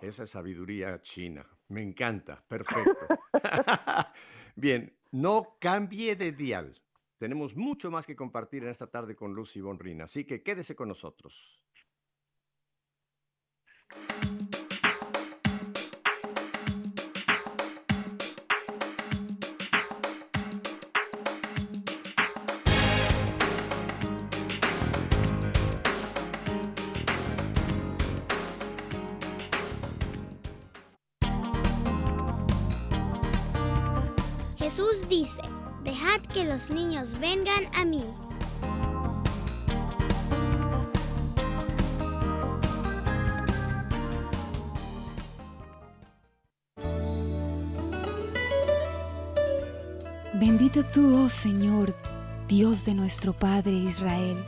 [0.00, 3.06] Esa sabiduría china, me encanta, perfecto.
[4.56, 6.80] Bien, no cambie de dial.
[7.18, 10.88] Tenemos mucho más que compartir en esta tarde con Lucy Bonrina, así que quédese con
[10.88, 11.59] nosotros.
[34.80, 35.42] Jesús dice,
[35.84, 38.02] dejad que los niños vengan a mí.
[50.34, 51.94] Bendito tú, oh Señor,
[52.48, 54.42] Dios de nuestro Padre Israel,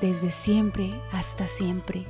[0.00, 2.04] desde siempre hasta siempre.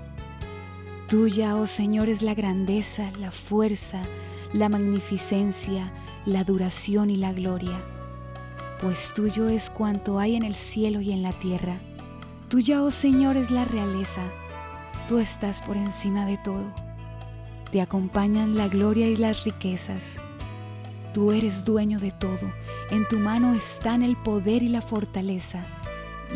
[1.08, 4.02] Tuya, oh Señor, es la grandeza, la fuerza,
[4.52, 5.90] la magnificencia,
[6.28, 7.80] la duración y la gloria,
[8.82, 11.78] pues tuyo es cuanto hay en el cielo y en la tierra.
[12.50, 14.20] Tuya, oh Señor, es la realeza,
[15.08, 16.66] tú estás por encima de todo.
[17.72, 20.20] Te acompañan la gloria y las riquezas.
[21.14, 22.52] Tú eres dueño de todo,
[22.90, 25.64] en tu mano están el poder y la fortaleza,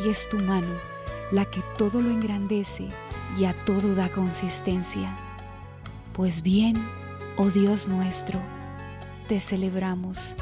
[0.03, 0.73] y es tu mano
[1.31, 2.89] la que todo lo engrandece
[3.39, 5.15] y a todo da consistencia.
[6.15, 6.83] Pues bien,
[7.37, 8.41] oh Dios nuestro,
[9.29, 10.35] te celebramos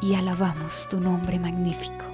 [0.00, 2.04] y alabamos tu nombre magnífico.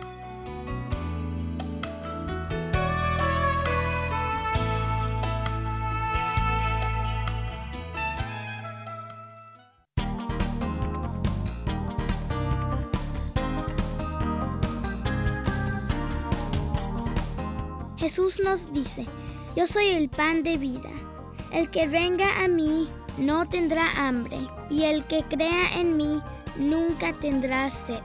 [17.96, 19.06] Jesús nos dice,
[19.56, 20.90] yo soy el pan de vida.
[21.52, 24.38] El que venga a mí no tendrá hambre,
[24.70, 26.22] y el que crea en mí
[26.56, 28.00] nunca tendrá sed.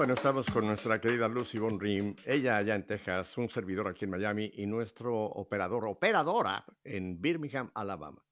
[0.00, 4.06] Bueno, estamos con nuestra querida Lucy Von Rim, ella allá en Texas, un servidor aquí
[4.06, 8.24] en Miami y nuestro operador, operadora en Birmingham, Alabama.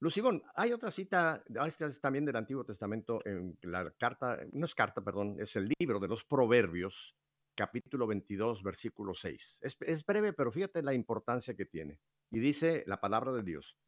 [0.00, 4.64] Lucy Von, hay otra cita, esta es también del Antiguo Testamento, en la carta, no
[4.64, 7.14] es carta, perdón, es el libro de los Proverbios,
[7.54, 9.60] capítulo 22, versículo 6.
[9.62, 12.00] Es, es breve, pero fíjate la importancia que tiene.
[12.28, 13.78] Y dice la palabra de Dios,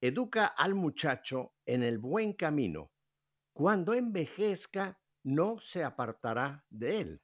[0.00, 2.90] educa al muchacho en el buen camino.
[3.52, 7.22] Cuando envejezca, no se apartará de él.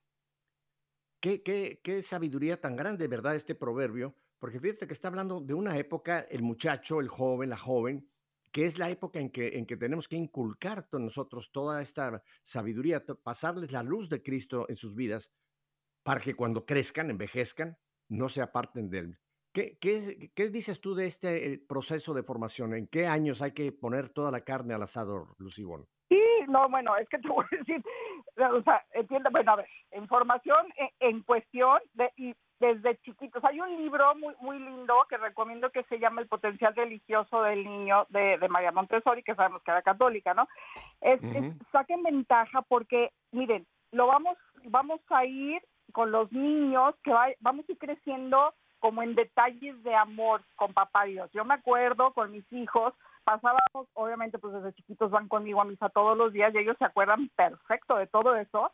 [1.20, 3.34] Qué, qué, qué sabiduría tan grande, ¿verdad?
[3.36, 7.56] Este proverbio, porque fíjate que está hablando de una época, el muchacho, el joven, la
[7.56, 8.10] joven,
[8.52, 12.22] que es la época en que, en que tenemos que inculcar a nosotros toda esta
[12.42, 15.32] sabiduría, pasarles la luz de Cristo en sus vidas,
[16.04, 17.76] para que cuando crezcan, envejezcan,
[18.08, 19.18] no se aparten de él.
[19.52, 22.74] ¿Qué, qué, qué dices tú de este eh, proceso de formación?
[22.74, 25.88] ¿En qué años hay que poner toda la carne al asador, Lucibón?
[26.48, 27.82] No, bueno, es que te voy a decir,
[28.36, 33.42] o sea, entiende, bueno, a ver, información en, en cuestión de, y desde chiquitos.
[33.44, 37.64] Hay un libro muy muy lindo que recomiendo que se llama El potencial religioso del
[37.64, 40.48] niño de, de María Montessori, que sabemos que era católica, ¿no?
[41.00, 41.58] Es, es- Ujú.
[41.72, 47.68] saquen ventaja porque, miren, lo vamos vamos a ir con los niños, que va- vamos
[47.68, 51.30] a ir creciendo como en detalles de amor con papá Dios.
[51.32, 55.88] Yo me acuerdo con mis hijos, pasábamos, obviamente pues desde chiquitos van conmigo a misa
[55.88, 58.70] todos los días y ellos se acuerdan perfecto de todo eso.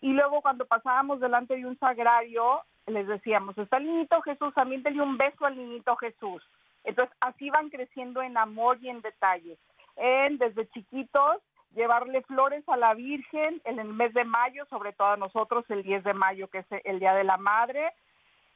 [0.00, 4.82] Y luego cuando pasábamos delante de un sagrario, les decíamos, está el niñito Jesús, también
[4.82, 6.42] le un beso al niñito Jesús.
[6.84, 9.56] Entonces así van creciendo en amor y en detalle.
[9.96, 11.38] En, desde chiquitos,
[11.74, 15.82] llevarle flores a la Virgen en el mes de mayo, sobre todo a nosotros el
[15.82, 17.92] 10 de mayo, que es el Día de la Madre.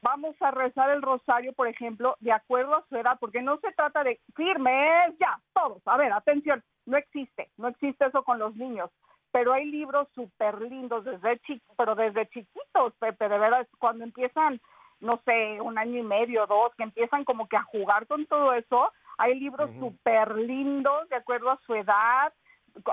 [0.01, 3.71] Vamos a rezar el rosario, por ejemplo, de acuerdo a su edad, porque no se
[3.73, 5.81] trata de firmes, ya, todos.
[5.85, 8.89] A ver, atención, no existe, no existe eso con los niños.
[9.31, 14.61] Pero hay libros súper lindos desde chi pero desde chiquitos, Pepe, de verdad, cuando empiezan,
[15.01, 18.53] no sé, un año y medio, dos, que empiezan como que a jugar con todo
[18.53, 22.33] eso, hay libros súper lindos de acuerdo a su edad,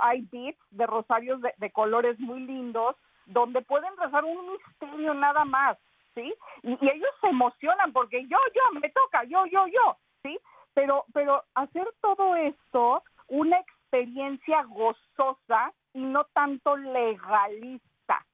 [0.02, 5.44] hay beats de rosarios de, de colores muy lindos, donde pueden rezar un misterio nada
[5.44, 5.78] más,
[6.16, 6.34] ¿sí?
[6.64, 10.36] Y, ellos se emocionan porque yo, yo, me toca, yo, yo, yo, ¿sí?
[10.74, 18.26] Pero, pero hacer todo esto una experiencia gozosa y no tanto legalista,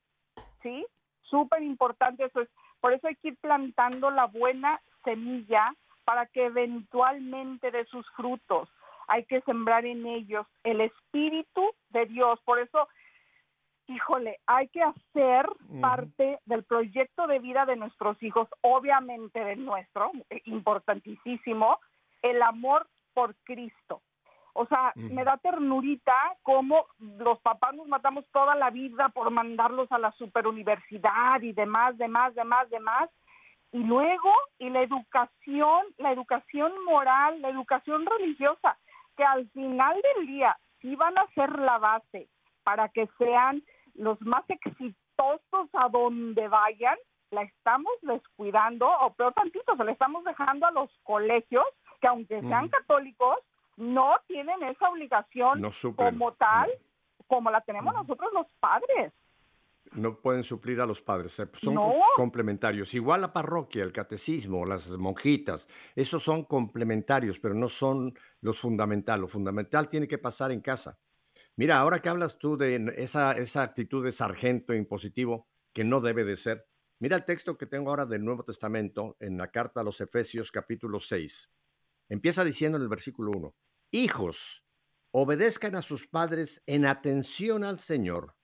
[0.63, 0.87] ¿sí?
[1.23, 2.49] Súper importante eso es.
[2.81, 8.69] Por eso hay que ir plantando la buena semilla para que eventualmente dé sus frutos.
[9.09, 12.41] Hay que sembrar en ellos el espíritu de Dios.
[12.45, 12.89] Por eso,
[13.87, 15.47] híjole, hay que hacer
[15.81, 21.79] parte del proyecto de vida de nuestros hijos, obviamente del nuestro, eh, importantísimo,
[22.23, 24.03] el amor por Cristo.
[24.55, 29.91] O sea, me da ternurita cómo los papás nos matamos toda la vida por mandarlos
[29.91, 33.09] a la superuniversidad y demás, demás, demás, demás.
[33.73, 38.77] Y luego, y la educación, la educación moral, la educación religiosa,
[39.17, 42.29] que al final del día sí van a ser la base
[42.65, 43.63] para que sean
[43.95, 46.97] los más exitosos a donde vayan,
[47.31, 51.65] la estamos descuidando, o peor tantito, se la estamos dejando a los colegios,
[52.01, 53.37] que aunque sean católicos,
[53.77, 56.71] no tienen esa obligación No como tal,
[57.27, 59.13] como la tenemos nosotros los padres.
[59.93, 61.95] No pueden suplir a los padres, son No.
[62.17, 62.95] complementarios.
[62.95, 69.21] Igual la parroquia, el catecismo, las monjitas, esos son complementarios, pero no son los fundamental.
[69.21, 70.99] Lo fundamental tiene que pasar en casa.
[71.57, 76.25] Mira, ahora que hablas tú de esa, esa actitud de sargento impositivo, que no debe
[76.25, 76.67] de ser,
[77.03, 80.53] Mira el texto que tengo ahora del Nuevo Testamento en la carta a los Efesios
[80.53, 81.51] capítulo 6.
[82.09, 83.57] Empieza diciendo en el versículo 1,
[83.91, 84.65] Hijos,
[85.11, 88.37] obedezcan a sus padres en atención al Señor,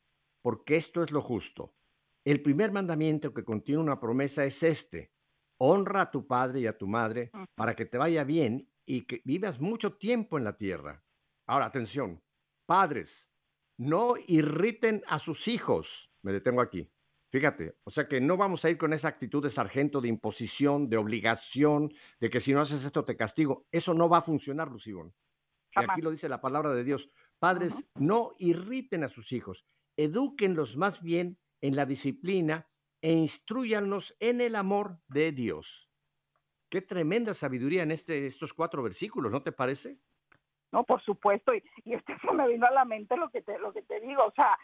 [0.43, 1.77] porque esto es lo justo.
[2.25, 5.13] El primer mandamiento que contiene una promesa es este,
[5.59, 9.23] honra a tu padre y a tu madre para que te vaya bien y que
[9.25, 11.05] vivas mucho tiempo en la tierra.
[11.47, 12.21] Ahora, atención,
[12.69, 13.31] padres,
[13.79, 16.13] no irriten a sus hijos.
[16.21, 16.93] Me detengo aquí.
[17.31, 20.91] Fíjate, o sea que no vamos a ir con esa actitud de sargento, de imposición,
[20.91, 23.67] de obligación, de que si no haces esto te castigo.
[23.73, 25.15] Eso no va a funcionar, Lucibón.
[25.75, 27.11] Y aquí lo dice la palabra de Dios.
[27.39, 29.65] Padres, no irriten a sus hijos,
[29.97, 32.69] edúquenlos más bien en la disciplina
[33.01, 35.91] e instruyanlos en el amor de Dios.
[36.69, 40.01] Qué tremenda sabiduría en este, estos cuatro versículos, ¿no te parece?
[40.73, 43.59] No, por supuesto, y, y este se me vino a la mente lo que te,
[43.59, 44.57] lo que te digo, o sea,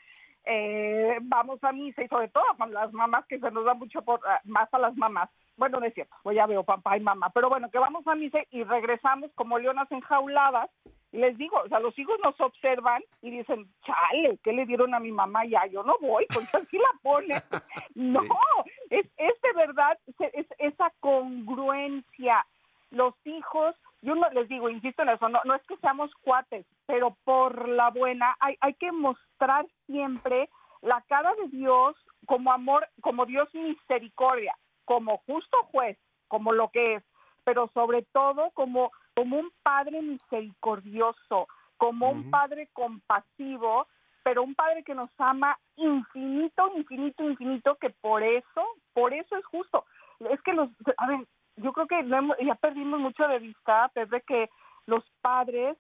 [0.47, 4.03] eh, vamos a misa y sobre todo con las mamás que se nos da mucho
[4.03, 5.31] por, ah, más a las mamás.
[5.57, 8.15] Bueno, no es cierto, pues ya veo papá y mamá, pero bueno, que vamos a
[8.15, 10.69] misa y regresamos como leonas enjauladas.
[11.13, 14.95] Y les digo, o sea, los hijos nos observan y dicen, chale, ¿qué le dieron
[14.95, 15.45] a mi mamá?
[15.47, 17.43] Ya, yo no voy, porque así la pone.
[17.95, 18.25] No,
[18.91, 22.45] es, es de verdad, es esa congruencia.
[22.91, 26.67] Los hijos yo no les digo, insisto en eso, no, no es que seamos cuates,
[26.87, 30.49] pero por la buena hay, hay que mostrar siempre
[30.83, 36.97] la cara de Dios como amor, como Dios misericordia, como justo juez, como lo que
[36.97, 37.05] es,
[37.45, 43.87] pero sobre todo como, como un padre misericordioso, como un padre compasivo,
[44.23, 48.63] pero un padre que nos ama infinito, infinito, infinito, que por eso,
[48.93, 49.85] por eso es justo.
[50.31, 52.07] Es que los, a ver, yo creo que
[52.45, 54.51] ya perdimos mucho de vista, Pepe, que
[54.87, 55.77] los padres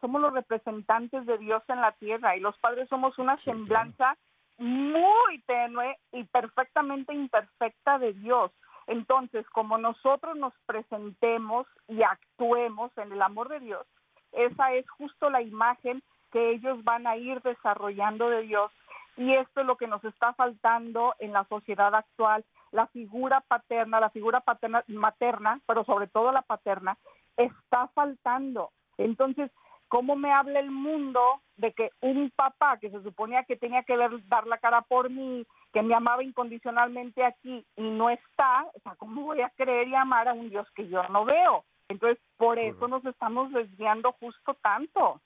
[0.00, 4.16] somos los representantes de Dios en la tierra y los padres somos una semblanza
[4.58, 8.50] muy tenue y perfectamente imperfecta de Dios.
[8.86, 13.86] Entonces, como nosotros nos presentemos y actuemos en el amor de Dios,
[14.32, 18.70] esa es justo la imagen que ellos van a ir desarrollando de Dios.
[19.16, 24.00] Y esto es lo que nos está faltando en la sociedad actual la figura paterna,
[24.00, 26.98] la figura paterna, materna, pero sobre todo la paterna,
[27.36, 28.72] está faltando.
[28.98, 29.52] Entonces,
[29.86, 31.20] ¿cómo me habla el mundo
[31.56, 35.46] de que un papá que se suponía que tenía que dar la cara por mí,
[35.72, 38.66] que me amaba incondicionalmente aquí y no está?
[38.74, 41.64] O sea, ¿cómo voy a creer y amar a un Dios que yo no veo?
[41.88, 45.20] Entonces, por eso nos estamos desviando justo tanto.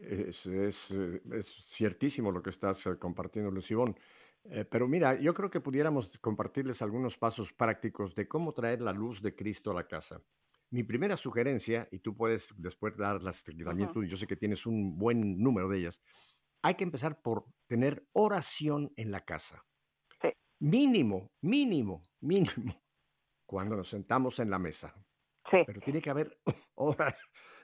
[0.00, 3.96] Es, es, es, ciertísimo lo que estás eh, compartiendo, Lucibón.
[4.44, 8.92] Eh, pero mira, yo creo que pudiéramos compartirles algunos pasos prácticos de cómo traer la
[8.92, 10.20] luz de Cristo a la casa.
[10.70, 14.96] Mi primera sugerencia, y tú puedes después darlas también tú, yo sé que tienes un
[14.96, 16.00] buen número de ellas,
[16.62, 19.64] hay que empezar por tener oración en la casa.
[20.60, 22.82] Mínimo, mínimo, mínimo,
[23.46, 24.94] cuando nos sentamos en la mesa.
[25.50, 26.38] Pero tiene que haber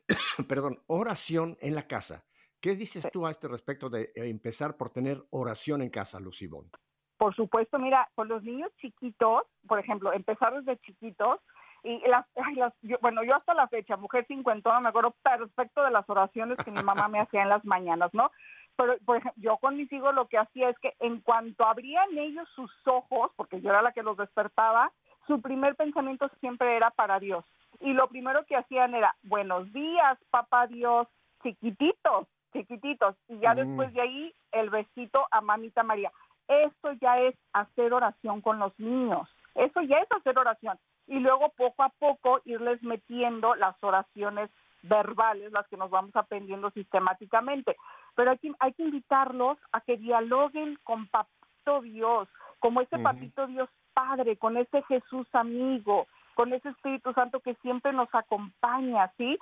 [0.48, 2.24] perdón, oración en la casa.
[2.60, 6.70] ¿Qué dices tú a este respecto de eh, empezar por tener oración en casa, Lucibón?
[7.16, 11.40] Por supuesto, mira, con los niños chiquitos, por ejemplo, empezar desde chiquitos,
[11.82, 12.26] y las,
[13.00, 16.82] bueno, yo hasta la fecha, mujer cincuentona, me acuerdo perfecto de las oraciones que mi
[16.82, 18.30] mamá me hacía en las mañanas, ¿no?
[18.76, 22.18] Pero, por ejemplo, yo con mis hijos lo que hacía es que en cuanto abrían
[22.18, 24.92] ellos sus ojos, porque yo era la que los despertaba,
[25.26, 27.44] su primer pensamiento siempre era para Dios.
[27.80, 31.06] Y lo primero que hacían era, buenos días, papá Dios,
[31.42, 33.14] chiquititos, chiquititos.
[33.28, 36.12] Y ya después de ahí, el besito a mamita María.
[36.48, 39.28] Esto ya es hacer oración con los niños.
[39.54, 40.78] Eso ya es hacer oración.
[41.06, 44.50] Y luego poco a poco irles metiendo las oraciones
[44.82, 47.76] verbales, las que nos vamos aprendiendo sistemáticamente.
[48.14, 53.46] Pero hay que, hay que invitarlos a que dialoguen con Papito Dios, como ese Papito
[53.46, 59.38] Dios Padre, con ese Jesús amigo, con ese Espíritu Santo que siempre nos acompaña, ¿sí?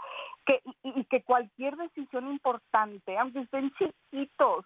[0.46, 4.64] Que, y, que cualquier decisión importante, aunque estén chiquitos,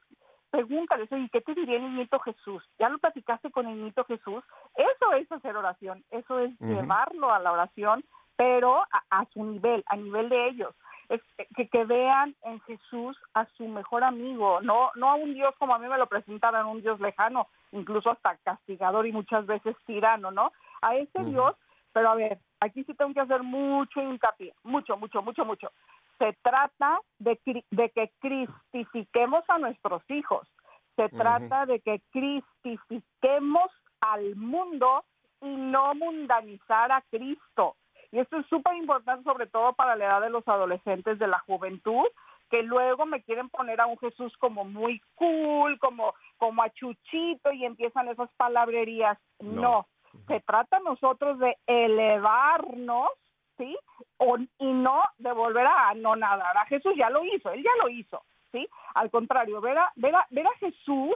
[0.50, 2.62] pregúntales, ¿y qué te diría el niñito Jesús?
[2.78, 4.44] ¿Ya lo platicaste con el niñito Jesús?
[4.76, 8.04] Eso es hacer oración, eso es llevarlo a la oración,
[8.36, 10.74] pero a, su nivel, a nivel de ellos.
[11.08, 11.22] Es
[11.56, 15.74] que, que vean en Jesús a su mejor amigo, no, no a un Dios como
[15.74, 20.30] a mí me lo presentaron, un Dios lejano, incluso hasta castigador y muchas veces tirano,
[20.30, 20.52] ¿no?
[20.82, 21.56] A ese Dios
[21.92, 25.72] pero a ver, aquí sí tengo que hacer mucho hincapié, mucho, mucho, mucho, mucho.
[26.18, 27.38] Se trata de,
[27.70, 30.48] de que cristifiquemos a nuestros hijos.
[30.96, 33.70] Se trata de que cristifiquemos
[34.00, 35.04] al mundo
[35.40, 37.76] y no mundanizar a Cristo.
[38.10, 41.38] Y esto es súper importante, sobre todo para la edad de los adolescentes, de la
[41.40, 42.06] juventud,
[42.50, 47.50] que luego me quieren poner a un Jesús como muy cool, como, como a Chuchito
[47.52, 49.18] y empiezan esas palabrerías.
[49.40, 49.86] No,
[50.26, 53.08] se trata nosotros de elevarnos,
[53.56, 53.76] ¿sí?
[54.18, 56.56] O, y no de volver a no nadar.
[56.56, 58.68] A Jesús ya lo hizo, él ya lo hizo, ¿sí?
[58.94, 61.14] Al contrario, ver a, ver a, ver a Jesús,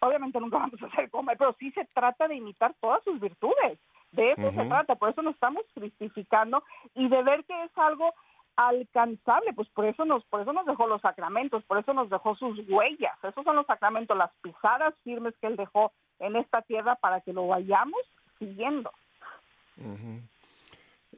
[0.00, 3.78] obviamente nunca vamos a hacer comer, pero sí se trata de imitar todas sus virtudes.
[4.12, 6.64] De eso se trata, por eso nos estamos cristificando
[6.94, 8.14] y de ver que es algo
[8.56, 12.34] alcanzable, pues por eso nos por eso nos dejó los sacramentos, por eso nos dejó
[12.34, 13.16] sus huellas.
[13.22, 17.32] Esos son los sacramentos, las pisadas firmes que él dejó en esta tierra para que
[17.32, 18.00] lo vayamos
[18.38, 18.90] siguiendo.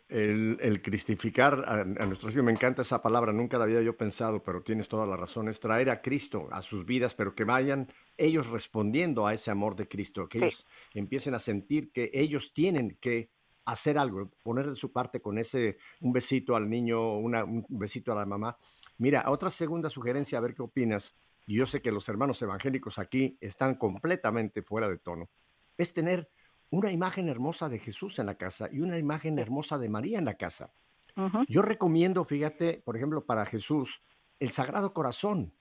[0.09, 3.97] El, el, cristificar a, a nuestros hijos, me encanta esa palabra, nunca la había yo
[3.97, 7.45] pensado, pero tienes toda la razón, es traer a Cristo a sus vidas, pero que
[7.45, 12.53] vayan ellos respondiendo a ese amor de Cristo, que ellos empiecen a sentir que ellos
[12.53, 13.31] tienen que
[13.65, 18.13] hacer algo, poner de su parte con ese, un besito al niño, una, un besito
[18.13, 18.57] a la mamá.
[18.99, 21.17] Mira, otra segunda sugerencia, a ver qué opinas,
[21.47, 25.31] y yo sé que los hermanos evangélicos aquí están completamente fuera de tono,
[25.79, 26.29] es tener
[26.71, 30.25] una imagen hermosa de Jesús en la casa y una imagen hermosa de María en
[30.25, 30.73] la casa.
[31.17, 31.45] Uh -huh.
[31.49, 34.03] Yo recomiendo, fíjate, por ejemplo, para Jesús,
[34.39, 35.53] el Sagrado Corazón,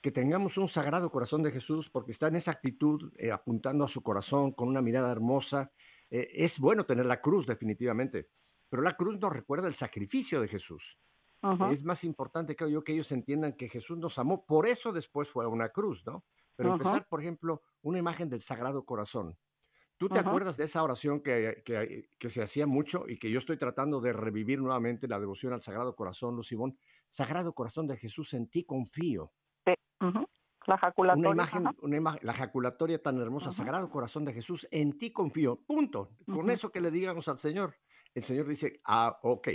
[0.00, 3.88] que tengamos un Sagrado Corazón de Jesús, porque está en esa actitud, eh, apuntando a
[3.88, 5.72] su corazón con una mirada hermosa.
[6.10, 8.28] Eh, es bueno tener la cruz, definitivamente,
[8.68, 10.98] pero la cruz nos recuerda el sacrificio de Jesús.
[11.42, 11.72] Uh -huh.
[11.72, 15.28] Es más importante, creo yo, que ellos entiendan que Jesús nos amó, por eso después
[15.28, 16.24] fue a una cruz, ¿no?
[16.54, 16.76] Pero uh -huh.
[16.76, 19.36] empezar, por ejemplo, una imagen del Sagrado Corazón
[19.98, 23.38] ¿Tú te acuerdas de esa oración que, que, que, se hacía mucho y que yo
[23.38, 26.76] estoy tratando de revivir nuevamente la devoción al Sagrado Corazón, Lucibón?
[27.08, 29.32] Sagrado Corazón de Jesús, en ti confío.
[29.64, 29.72] Sí.
[30.66, 31.30] La jaculatoria.
[31.30, 35.62] Una imagen, una imagen, la jaculatoria tan hermosa, Sagrado Corazón de Jesús, en ti confío.
[35.66, 36.10] Punto.
[36.26, 37.76] Con eso que le digamos al Señor,
[38.12, 39.48] el Señor dice, ah, ok.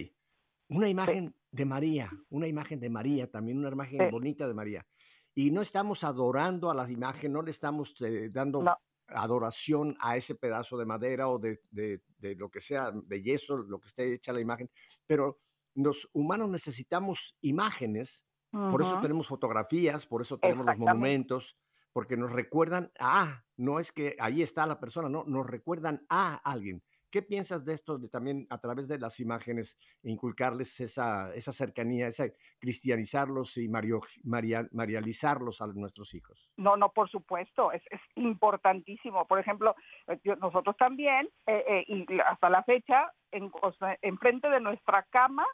[0.69, 1.35] Una imagen sí.
[1.51, 4.11] de María, una imagen de María, también una imagen sí.
[4.11, 4.87] bonita de María.
[5.35, 8.75] Y no estamos adorando a las imágenes, no le estamos eh, dando no
[9.13, 13.57] adoración a ese pedazo de madera o de, de, de, lo que sea, de yeso,
[13.57, 14.69] lo que esté hecha la imagen,
[15.05, 15.39] pero
[15.75, 18.71] los humanos necesitamos imágenes, uh -huh.
[18.71, 21.57] por eso tenemos fotografías, por eso tenemos los monumentos,
[21.93, 26.35] porque nos recuerdan a, no es que ahí está la persona, no, nos recuerdan a
[26.35, 26.83] alguien.
[27.11, 32.07] ¿Qué piensas de esto de también a través de las imágenes inculcarles esa, esa cercanía,
[32.07, 32.27] esa
[32.59, 36.49] cristianizarlos y mario, maria, marializarlos a nuestros hijos?
[36.55, 39.27] No, no, por supuesto, es, es importantísimo.
[39.27, 39.75] Por ejemplo,
[40.07, 45.05] eh, nosotros también, eh, eh, y hasta la fecha, en, o sea, enfrente de nuestra
[45.09, 45.45] cama,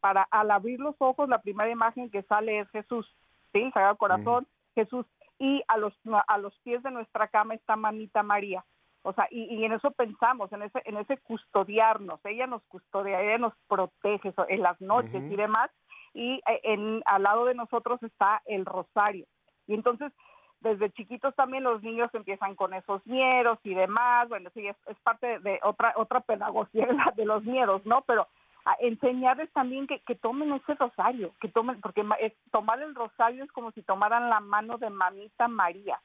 [0.00, 3.06] para al abrir los ojos, la primera imagen que sale es Jesús,
[3.52, 3.70] ¿sí?
[3.74, 4.74] Sagrado Corazón, mm.
[4.80, 5.06] Jesús,
[5.38, 5.92] y a los,
[6.28, 8.64] a los pies de nuestra cama está Mamita María.
[9.02, 12.20] O sea, y, y, en eso pensamos, en ese, en ese custodiarnos.
[12.24, 15.32] Ella nos custodia, ella nos protege en las noches uh -huh.
[15.32, 15.70] y demás.
[16.12, 19.26] Y eh, en, al lado de nosotros está el rosario.
[19.66, 20.12] Y entonces,
[20.60, 24.28] desde chiquitos también los niños empiezan con esos miedos y demás.
[24.28, 28.02] Bueno, sí, es, es parte de, de otra otra pedagogía de los miedos, ¿no?
[28.02, 28.26] Pero
[28.66, 33.44] a enseñarles también que, que tomen ese rosario, que tomen, porque es, tomar el rosario
[33.44, 35.98] es como si tomaran la mano de mamita María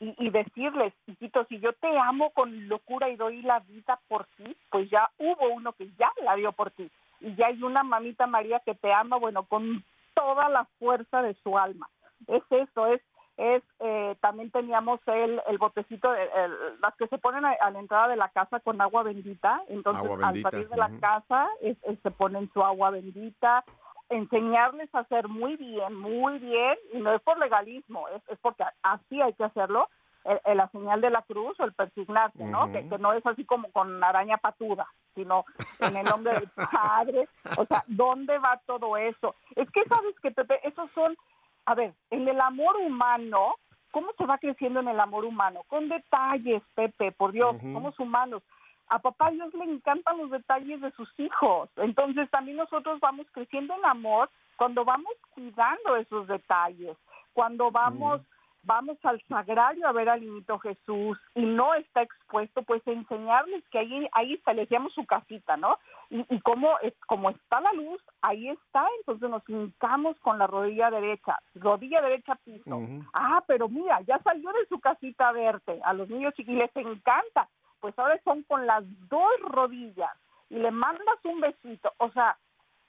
[0.00, 4.24] y, y, decirles, hijito, si yo te amo con locura y doy la vida por
[4.36, 6.90] ti, pues ya hubo uno que ya la dio por ti.
[7.20, 9.84] Y ya hay una mamita María que te ama, bueno, con
[10.14, 11.88] toda la fuerza de su alma.
[12.26, 13.02] Es eso, es,
[13.36, 17.70] es eh, también teníamos el, el botecito, el, el, las que se ponen a, a,
[17.70, 19.62] la entrada de la casa con agua bendita.
[19.68, 20.48] Entonces, agua bendita.
[20.48, 21.00] al salir de la uh -huh.
[21.00, 23.64] casa, es, es, se ponen su agua bendita,
[24.10, 28.64] enseñarles a hacer muy bien, muy bien, y no es por legalismo, es, es porque
[28.82, 29.88] así hay que hacerlo,
[30.24, 32.64] el, el, la señal de la cruz o el persignarse, ¿no?
[32.64, 32.72] Uh -huh.
[32.72, 35.44] que, que, no es así como con araña patuda, sino
[35.78, 37.28] en el nombre del Padre.
[37.56, 39.34] O sea, ¿dónde va todo eso?
[39.56, 41.16] Es que sabes que, Pepe, esos son,
[41.64, 43.54] a ver, en el amor humano,
[43.92, 45.62] ¿cómo se va creciendo en el amor humano?
[45.68, 47.72] Con detalles, Pepe, por Dios, uh -huh.
[47.72, 48.42] somos humanos
[48.90, 51.70] a papá Dios le encantan los detalles de sus hijos.
[51.76, 56.96] Entonces también nosotros vamos creciendo en amor cuando vamos cuidando esos detalles,
[57.32, 58.24] cuando vamos, mm.
[58.64, 63.78] vamos al sagrario a ver al niñito Jesús y no está expuesto, pues enseñarles que
[63.78, 65.78] ahí, ahí está, le decíamos su casita, ¿no?
[66.10, 66.68] Y, y como,
[67.06, 72.34] como está la luz, ahí está, entonces nos hincamos con la rodilla derecha, rodilla derecha
[72.44, 72.80] piso.
[73.14, 76.74] Ah, pero mira, ya salió de su casita a verte, a los niños y les
[76.74, 77.48] encanta
[77.80, 80.10] pues ahora son con las dos rodillas
[80.48, 82.38] y le mandas un besito, o sea,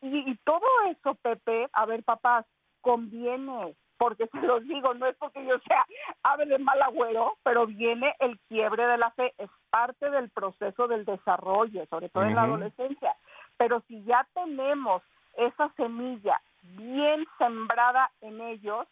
[0.02, 2.46] y, y todo eso, Pepe, a ver, papás,
[2.82, 5.86] conviene, porque se los digo, no es porque yo sea
[6.24, 10.88] ave de mal agüero, pero viene el quiebre de la fe, es parte del proceso
[10.88, 12.30] del desarrollo, sobre todo uh -huh.
[12.30, 13.16] en la adolescencia.
[13.58, 15.04] Pero si ya tenemos
[15.38, 18.88] esa semilla bien sembrada en ellos,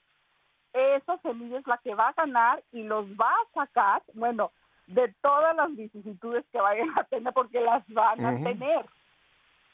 [0.73, 4.51] esa semilla es la que va a ganar y los va a sacar, bueno,
[4.89, 8.85] de todas las vicisitudes que vayan a tener, porque las van a tener.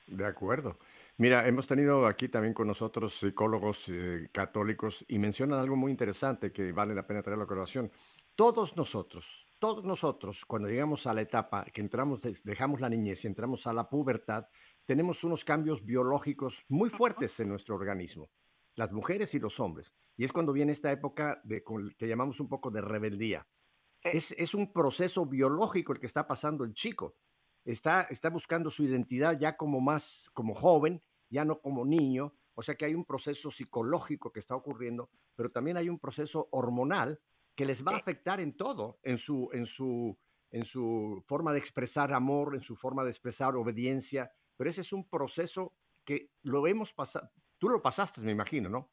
[0.08, 0.78] De acuerdo.
[1.18, 6.52] Mira, hemos tenido aquí también con nosotros psicólogos eh, católicos y mencionan algo muy interesante
[6.52, 7.90] que vale la pena traer a la colaboración.
[8.36, 13.28] Todos nosotros, todos nosotros, cuando llegamos a la etapa que entramos, dejamos la niñez y
[13.28, 14.48] entramos a la pubertad,
[14.86, 18.30] tenemos unos cambios biológicos muy fuertes en nuestro organismo,
[18.76, 19.96] las mujeres y los hombres.
[20.18, 21.64] Y es cuando viene esta época de,
[21.98, 23.48] que llamamos un poco de rebeldía.
[24.14, 27.16] Es, es, un proceso biológico el que está pasando el chico.
[27.64, 32.34] Está, está buscando su identidad ya como más, como joven, ya no como niño.
[32.54, 36.48] O sea que hay un proceso psicológico que está ocurriendo, pero también hay un proceso
[36.52, 37.20] hormonal
[37.56, 40.18] que les va a afectar en todo, en su, en su,
[40.52, 44.94] en su forma de expresar amor, en su forma de expresar obediencia, pero ese es
[44.94, 48.92] un proceso que lo hemos pasado, tú lo pasaste, me imagino, ¿no?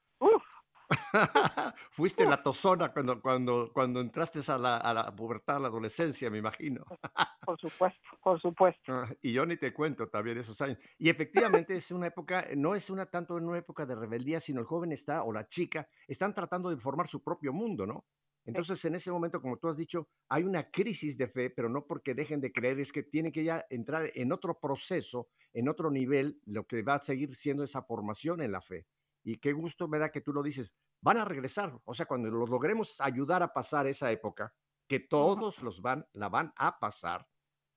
[1.91, 6.31] Fuiste la tozona cuando, cuando, cuando entraste a la, a la pubertad, a la adolescencia,
[6.31, 6.85] me imagino.
[7.47, 8.93] por supuesto, por supuesto.
[8.93, 10.79] Ah, y yo ni te cuento también esos años.
[10.99, 14.67] Y efectivamente es una época, no es una tanto una época de rebeldía, sino el
[14.67, 18.07] joven está, o la chica, están tratando de formar su propio mundo, ¿no?
[18.45, 21.87] Entonces, en ese momento, como tú has dicho, hay una crisis de fe, pero no
[21.87, 25.91] porque dejen de creer, es que tienen que ya entrar en otro proceso, en otro
[25.91, 28.87] nivel, lo que va a seguir siendo esa formación en la fe.
[29.25, 31.79] Y qué gusto me da que tú lo dices, van a regresar.
[31.85, 34.53] O sea, cuando los logremos ayudar a pasar esa época,
[34.89, 37.27] que todos los van, la van a pasar,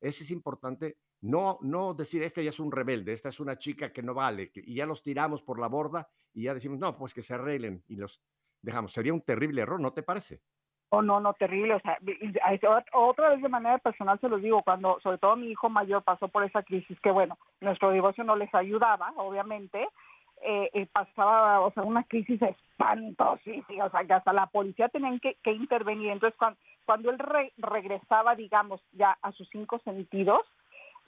[0.02, 0.98] eso es importante.
[1.22, 4.52] No, no decir, este ya es un rebelde, esta es una chica que no vale,
[4.54, 7.84] y ya los tiramos por la borda y ya decimos, no, pues que se arreglen
[7.88, 8.22] y los
[8.62, 8.92] dejamos.
[8.92, 10.42] Sería un terrible error, ¿no te parece?
[10.90, 11.74] Oh, no, no, terrible.
[11.74, 11.98] O sea,
[12.94, 16.28] otra vez de manera personal se los digo, cuando sobre todo mi hijo mayor pasó
[16.28, 19.88] por esa crisis, que bueno, nuestro divorcio no les ayudaba, obviamente,
[20.46, 25.20] eh, eh, pasaba, o sea, una crisis espantosísima, o sea, que hasta la policía tenían
[25.20, 26.12] que, intervenir.
[26.12, 27.18] Entonces, cuando, cuando él
[27.58, 30.42] regresaba, digamos, ya a sus cinco sentidos,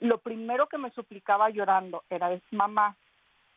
[0.00, 2.96] lo primero que me suplicaba llorando era, mamá,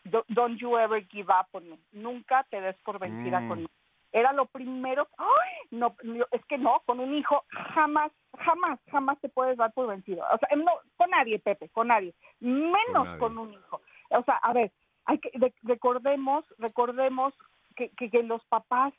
[0.03, 3.47] don't you ever give up on me, nunca te des por vencida mm.
[3.47, 3.71] conmigo
[4.11, 5.67] era lo primero, ¡ay!
[5.71, 5.95] No,
[6.31, 10.25] es que no, con un hijo jamás, jamás, jamás te puedes dar por vencido.
[10.33, 13.81] O sea, no, con nadie, Pepe, con nadie, menos con, un hijo.
[14.09, 14.71] O sea, a ver,
[15.05, 15.31] hay que
[15.63, 17.33] recordemos, recordemos
[17.75, 18.93] que, que, que los papás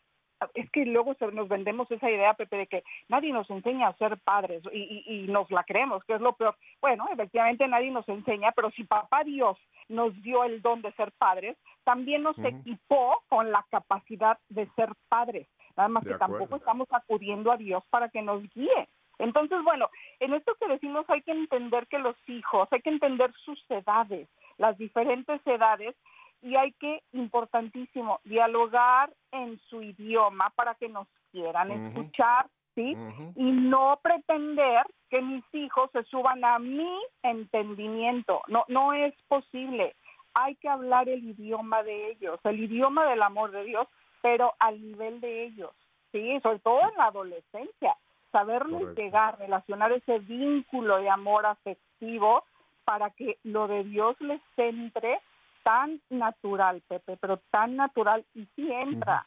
[0.55, 4.19] es que luego nos vendemos esa idea, Pepe, de que nadie nos enseña a ser
[4.19, 6.57] padres y, y, nos la creemos, que es lo peor.
[6.81, 11.13] Bueno, efectivamente nadie nos enseña, pero si papá Dios nos dio el don de ser
[11.13, 15.47] padres, también nos equipó con la capacidad de ser padres.
[15.77, 18.89] Nada más que tampoco estamos acudiendo a Dios para que nos guíe.
[19.19, 19.89] Entonces, bueno,
[20.21, 24.29] en esto que decimos hay que entender que los hijos, hay que entender sus edades,
[24.63, 25.97] las diferentes edades,
[26.41, 32.47] y hay que, importantísimo, dialogar en su idioma para que nos quieran escuchar,
[32.77, 32.97] ¿sí?
[33.37, 36.93] Y no pretender que mis hijos se suban a mi
[37.23, 38.43] entendimiento.
[38.47, 39.95] No, no es posible.
[40.35, 43.87] Hay que hablar el idioma de ellos, el idioma del amor de Dios,
[44.21, 45.73] pero al nivel de ellos,
[46.13, 46.41] ¿sí?
[46.41, 47.97] Sobre todo en la adolescencia.
[48.31, 52.45] Saberles llegar, relacionar ese vínculo de amor afectivo
[52.85, 55.21] para que lo de Dios les centre
[55.63, 59.27] tan natural, Pepe, pero tan natural y sí entra.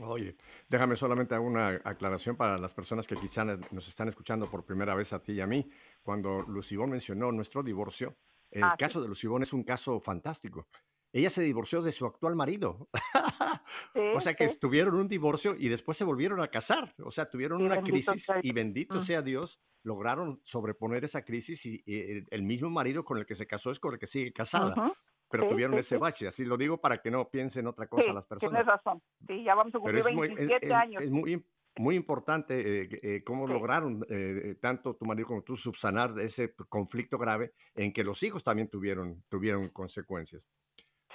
[0.00, 0.36] Oye,
[0.68, 5.12] déjame solamente una aclaración para las personas que quizás nos están escuchando por primera vez
[5.12, 5.68] a ti y a mí.
[6.02, 8.16] Cuando Lucibón mencionó nuestro divorcio,
[8.50, 10.68] el ah, caso de Lucibón es un caso fantástico.
[11.12, 12.88] Ella se divorció de su actual marido.
[14.14, 16.94] o sea que estuvieron un divorcio y después se volvieron a casar.
[17.02, 22.42] O sea, tuvieron una crisis y bendito sea Dios, lograron sobreponer esa crisis y, el
[22.42, 24.92] mismo marido con el que se casó es con el que sigue casada.
[25.30, 28.52] Pero tuvieron ese bache, así lo digo para que no piensen otra cosa las personas.
[28.52, 31.02] Tienes razón, sí, ya vamos a cumplir 27 años.
[31.02, 31.44] Es muy,
[31.76, 37.18] muy importante eh, eh, cómo lograron eh, tanto tu marido como tú subsanar ese conflicto
[37.18, 40.48] grave en que los hijos también tuvieron, tuvieron consecuencias.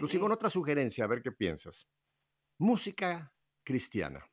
[0.08, 0.18] Sí.
[0.18, 1.88] otra sugerencia, a ver qué piensas.
[2.58, 3.34] Música
[3.64, 4.26] cristiana.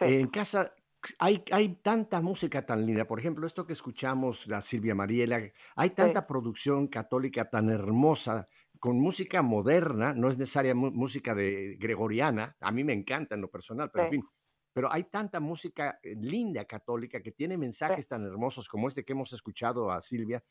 [0.00, 0.74] En casa
[1.18, 3.06] hay, hay tanta música tan linda.
[3.06, 5.40] Por ejemplo, esto que escuchamos, la Silvia Mariela,
[5.76, 8.48] hay tanta producción católica tan hermosa,
[8.78, 13.50] con música moderna, no es necesaria música de gregoriana, a mí me encanta en lo
[13.50, 14.24] personal, pero en fin,
[14.72, 19.12] pero hay tanta música eh, linda católica que tiene mensajes tan hermosos como este que
[19.12, 20.44] hemos escuchado a Silvia.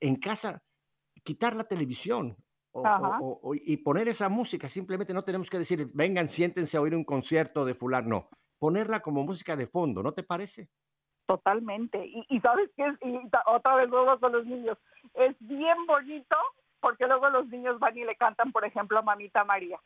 [0.00, 0.62] En casa,
[1.22, 2.36] quitar la televisión,
[3.54, 7.64] y poner esa música, simplemente no tenemos que decir, vengan, siéntense a oír un concierto
[7.64, 10.68] de fulano, no, ponerla como música de fondo, ¿no te parece?
[11.26, 12.04] Totalmente.
[12.06, 12.84] Y, sabes que
[13.46, 14.78] otra vez luego con los niños,
[15.14, 16.36] es bien bonito
[16.80, 19.78] porque luego los niños van y le cantan, por ejemplo, a Mamita María.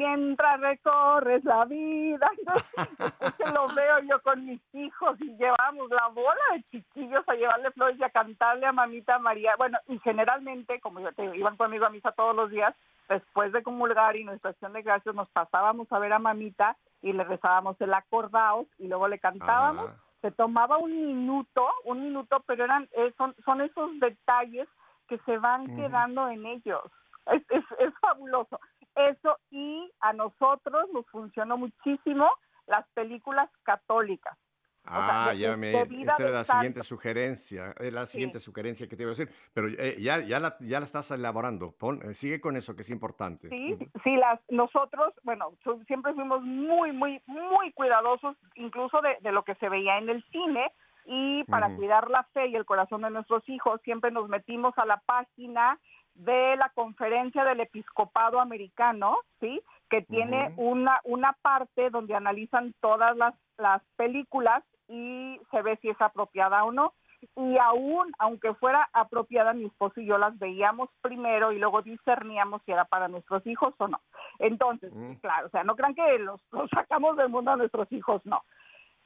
[0.00, 6.40] Mientras recorres la vida, entonces lo veo yo con mis hijos y llevamos la bola
[6.54, 9.56] de chiquillos a llevarle flores y a cantarle a Mamita María.
[9.58, 12.74] Bueno, y generalmente, como yo te digo, iban conmigo a misa todos los días,
[13.10, 17.12] después de comulgar y nuestra acción de gracias, nos pasábamos a ver a Mamita y
[17.12, 19.90] le rezábamos el acordaos y luego le cantábamos.
[19.90, 19.96] Ah.
[20.22, 24.66] Se tomaba un minuto, un minuto, pero eran eh, son, son esos detalles
[25.08, 25.76] que se van Ujú.
[25.76, 26.84] quedando en ellos.
[27.26, 28.58] Es, es, es fabuloso.
[28.94, 32.28] Eso y a nosotros nos funcionó muchísimo
[32.66, 34.36] las películas católicas.
[34.82, 35.82] sea, Ah, ya me.
[35.82, 36.88] Esta era la siguiente santo.
[36.88, 37.74] sugerencia.
[37.78, 38.12] Es la Sí.
[38.12, 39.28] siguiente sugerencia que te iba a decir.
[39.52, 41.72] Pero eh, ya, ya, la, ya la estás elaborando.
[41.72, 43.48] Pon- eh, sigue con eso que es importante.
[43.50, 43.90] Sí, Ujú.
[44.02, 45.52] sí, las, nosotros, bueno,
[45.86, 50.24] siempre fuimos muy, muy, muy cuidadosos, incluso de, de lo que se veía en el
[50.30, 50.72] cine,
[51.04, 51.76] y para Ujú.
[51.76, 55.78] cuidar la fe y el corazón de nuestros hijos, siempre nos metimos a la página
[56.14, 59.62] de la conferencia del episcopado americano, ¿sí?
[59.88, 65.88] Que tiene una, una parte donde analizan todas las, las películas y se ve si
[65.88, 66.94] es apropiada o no.
[67.36, 72.62] Y aún, aunque fuera apropiada, mi esposo y yo las veíamos primero y luego discerníamos
[72.64, 74.00] si era para nuestros hijos o no.
[74.38, 75.14] Entonces, Mm.
[75.20, 78.42] claro, o sea, no crean que los, los sacamos del mundo a nuestros hijos, no.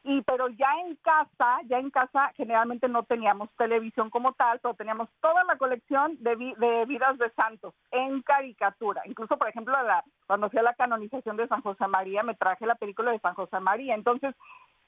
[0.06, 4.74] Y pero ya en casa, ya en casa generalmente no teníamos televisión como tal, pero
[4.74, 9.00] teníamos toda la colección de, vi- de vidas de santos en caricatura.
[9.06, 12.66] Incluso, por ejemplo, la, cuando fui a la canonización de San José María, me traje
[12.66, 13.94] la película de San José María.
[13.94, 14.34] Entonces,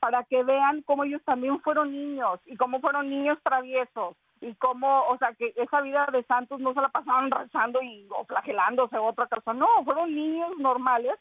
[0.01, 5.05] para que vean cómo ellos también fueron niños y cómo fueron niños traviesos y cómo,
[5.09, 8.99] o sea, que esa vida de santos no se la pasaban rezando y o flagelándose
[8.99, 11.15] otra cosa, no, fueron niños normales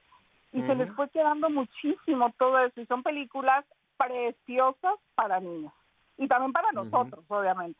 [0.51, 3.63] y se les fue quedando muchísimo todo eso y son películas
[3.97, 5.73] preciosas para niños
[6.17, 7.79] y también para nosotros, obviamente.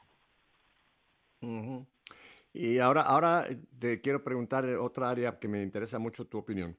[1.42, 1.86] Ujú.
[2.54, 6.38] Y ahora, ahora eh, te quiero preguntar eh, otra área que me interesa mucho tu
[6.38, 6.78] opinión.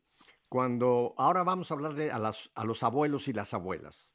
[0.49, 4.15] Cuando ahora vamos a hablar de a, las, a los abuelos y las abuelas.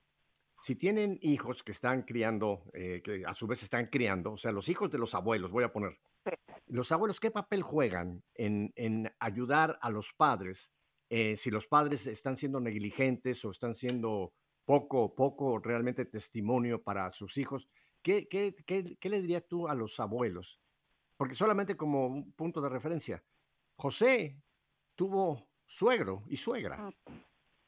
[0.62, 4.52] Si tienen hijos que están criando, eh, que a su vez están criando, o sea,
[4.52, 6.00] los hijos de los abuelos, voy a poner.
[6.24, 6.32] Sí.
[6.68, 10.72] Los abuelos, ¿qué papel juegan en, en ayudar a los padres
[11.14, 14.34] eh, si los padres están siendo negligentes o están siendo
[14.66, 17.68] poco, poco realmente testimonio para sus hijos?
[18.02, 20.62] ¿Qué, qué, qué, qué le dirías tú a los abuelos?
[21.18, 23.24] Porque solamente como un punto de referencia,
[23.76, 24.42] José
[24.96, 26.92] tuvo suegro y suegra.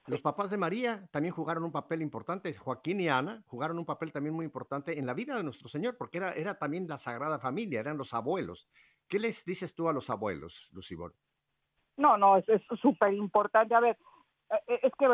[0.07, 4.11] Los papás de María también jugaron un papel importante, Joaquín y Ana jugaron un papel
[4.11, 7.39] también muy importante en la vida de nuestro Señor, porque era, era también la Sagrada
[7.39, 8.67] Familia, eran los abuelos.
[9.07, 11.15] ¿Qué les dices tú a los abuelos, Lucibor?
[11.95, 12.45] No, no, es
[12.81, 13.73] súper importante.
[13.75, 13.97] A ver,
[14.67, 15.05] es que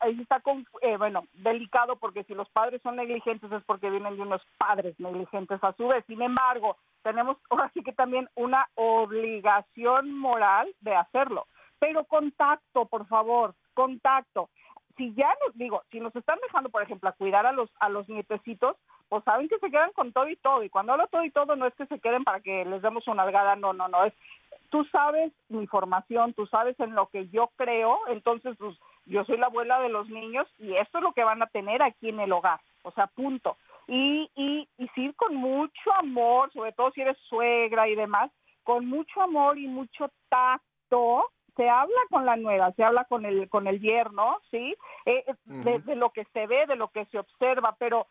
[0.00, 4.16] ahí está, con, eh, bueno, delicado porque si los padres son negligentes es porque vienen
[4.16, 6.04] de unos padres negligentes a su vez.
[6.06, 11.46] Sin embargo, tenemos ahora sí que también una obligación moral de hacerlo.
[11.78, 14.50] Pero contacto, por favor, contacto.
[14.96, 17.88] Si ya nos digo, si nos están dejando, por ejemplo, a cuidar a los a
[17.88, 18.76] los nietecitos,
[19.08, 20.62] pues saben que se quedan con todo y todo.
[20.62, 23.06] Y cuando hablo todo y todo, no es que se queden para que les demos
[23.08, 24.12] una algada, no, no, no, es
[24.72, 29.36] tú sabes mi formación, tú sabes en lo que yo creo, entonces pues, yo soy
[29.36, 32.20] la abuela de los niños y esto es lo que van a tener aquí en
[32.20, 33.58] el hogar, o sea, punto.
[33.86, 38.30] Y, y, y sí, con mucho amor, sobre todo si eres suegra y demás,
[38.64, 43.50] con mucho amor y mucho tacto, se habla con la nuera, se habla con el,
[43.50, 44.74] con el yerno, ¿sí?
[45.04, 45.84] Eh, de, Ujú.
[45.84, 48.06] de lo que se ve, de lo que se observa, pero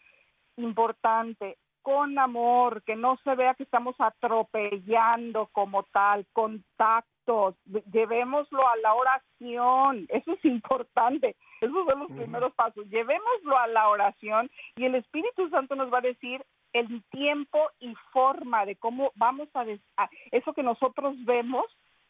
[0.58, 8.60] importante, con amor, que no se vea que estamos atropellando como tal, contactos, lle- llevémoslo
[8.68, 14.50] a la oración, eso es importante, esos son los primeros pasos, llevémoslo a la oración
[14.76, 19.50] y el Espíritu Santo nos va a decir el tiempo y forma de cómo vamos
[19.54, 19.66] a,
[19.98, 21.66] a- eso que nosotros vemos,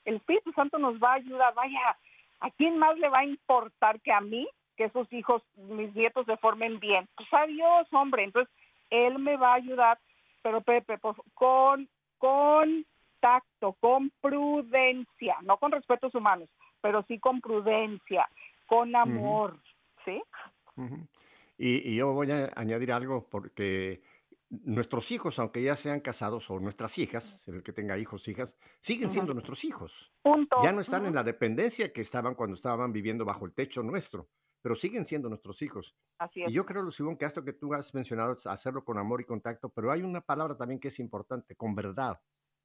[0.06, 1.98] el Espíritu Santo nos va a ayudar, vaya,
[2.40, 4.48] ¿a quién más le va a importar que a mí
[4.78, 7.08] que sus hijos, mis nietos se formen bien?
[7.16, 8.52] Pues a Dios, hombre, entonces
[8.92, 10.00] él me va a ayudar,
[10.44, 11.90] pero Pepe, fa- con,
[12.20, 12.86] con
[13.20, 16.50] tacto, con prudencia, no con respetos humanos,
[16.82, 18.30] pero sí con prudencia,
[18.68, 19.60] con amor,
[20.06, 20.22] ¿sí?
[21.58, 24.02] Y, y yo voy a añadir algo porque
[24.50, 29.10] nuestros hijos, aunque ya sean casados, o nuestras hijas, el que tenga hijos, hijas, siguen
[29.10, 30.12] siendo nuestros hijos.
[30.22, 30.58] Punto.
[30.62, 34.28] Ya no están en la dependencia que estaban cuando estaban viviendo bajo el techo nuestro,
[34.62, 35.96] pero siguen siendo nuestros hijos.
[36.18, 36.54] Así Y es.
[36.54, 39.70] yo creo, Lucibón, que esto que tú has mencionado es hacerlo con amor y contacto,
[39.70, 42.22] pero hay una palabra también que es importante, con verdad.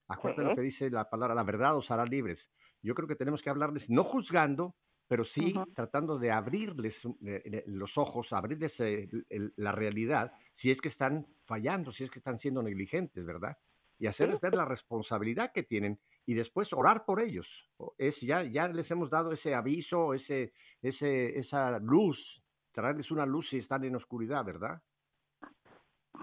[0.09, 2.53] Acuérdate lo que dice la palabra, la verdad os hará libres.
[2.80, 4.76] Yo creo que tenemos que hablarles, no juzgando,
[5.09, 7.11] pero sí tratando de abrirles eh,
[7.44, 12.11] eh, los ojos, abrirles eh, el- la realidad, si es que están fallando, si es
[12.11, 13.59] que están siendo negligentes, ¿verdad?
[13.99, 17.70] y hacerles ver la responsabilidad que tienen y después orar por ellos.
[17.97, 20.53] Es, ya, ya les hemos dado ese aviso, ese,
[20.83, 24.81] ese, esa luz, traerles una luz si están en oscuridad, ¿verdad?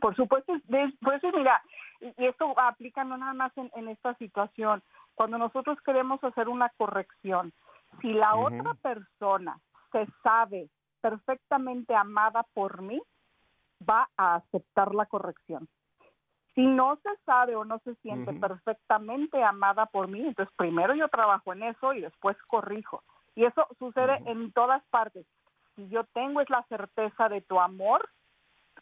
[0.01, 0.53] Por supuesto,
[1.01, 1.61] por eso mira,
[2.01, 4.83] y esto aplica no nada más en, esta situación,
[5.15, 7.53] cuando nosotros queremos hacer una corrección,
[8.01, 9.59] si la otra persona
[9.91, 10.69] se sabe
[11.01, 13.01] perfectamente amada por mí,
[13.87, 15.67] va a aceptar la corrección.
[16.55, 21.07] Si no se sabe o no se siente perfectamente amada por mí, entonces primero yo
[21.09, 23.03] trabajo en eso y después corrijo.
[23.35, 25.25] Y eso sucede en todas partes.
[25.75, 28.07] Si yo tengo es la certeza de tu amor,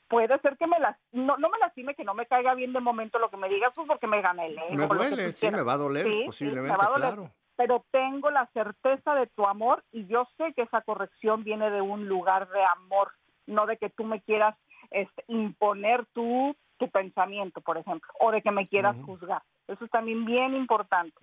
[0.08, 2.82] puede ser que me las, no, no me lastime, que no me caiga bien de
[2.82, 4.76] momento lo que me digas, pues porque me gane el ego.
[4.76, 7.32] Me duele, sí, me va a doler, posiblemente, claro.
[7.56, 11.82] Pero tengo la certeza de tu amor y yo sé que esa corrección viene de
[11.82, 13.12] un lugar de amor,
[13.46, 14.56] no de que tú me quieras
[14.90, 19.44] este, imponer tu, tu pensamiento, por ejemplo, o de que me quieras juzgar.
[19.68, 21.16] Eso es también bien importante.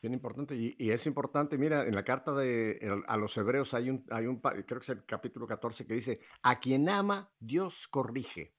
[0.00, 4.04] Bien importante, y, es importante, mira, en la carta de, a los hebreos hay un,
[4.10, 8.54] hay un, creo que es el capítulo 14 que dice, a quien ama, Dios corrige.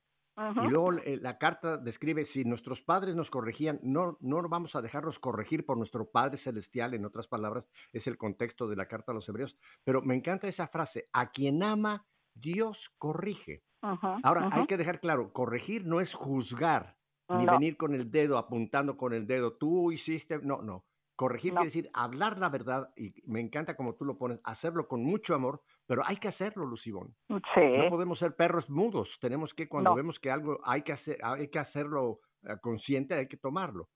[0.64, 4.82] Y luego eh, la carta describe, si nuestros padres nos corregían, no, no vamos a
[4.82, 9.12] dejarnos corregir por nuestro Padre Celestial, en otras palabras, es el contexto de la carta
[9.12, 13.66] a los hebreos, pero me encanta esa frase, a quien ama, Dios corrige.
[13.82, 16.98] Ahora, hay que dejar claro, corregir no es juzgar,
[17.30, 20.86] ni venir con el dedo, apuntando con el dedo, tú hiciste, no, no.
[21.20, 25.04] Corregir quiere decir hablar la verdad, y me encanta como tú lo pones, hacerlo con
[25.04, 27.14] mucho amor, pero hay que hacerlo, Lucibón.
[27.28, 27.42] No
[27.90, 31.60] podemos ser perros mudos, tenemos que, cuando vemos que algo hay que, hacer, hay que
[31.60, 33.90] hacerlo eh, consciente, hay que tomarlo.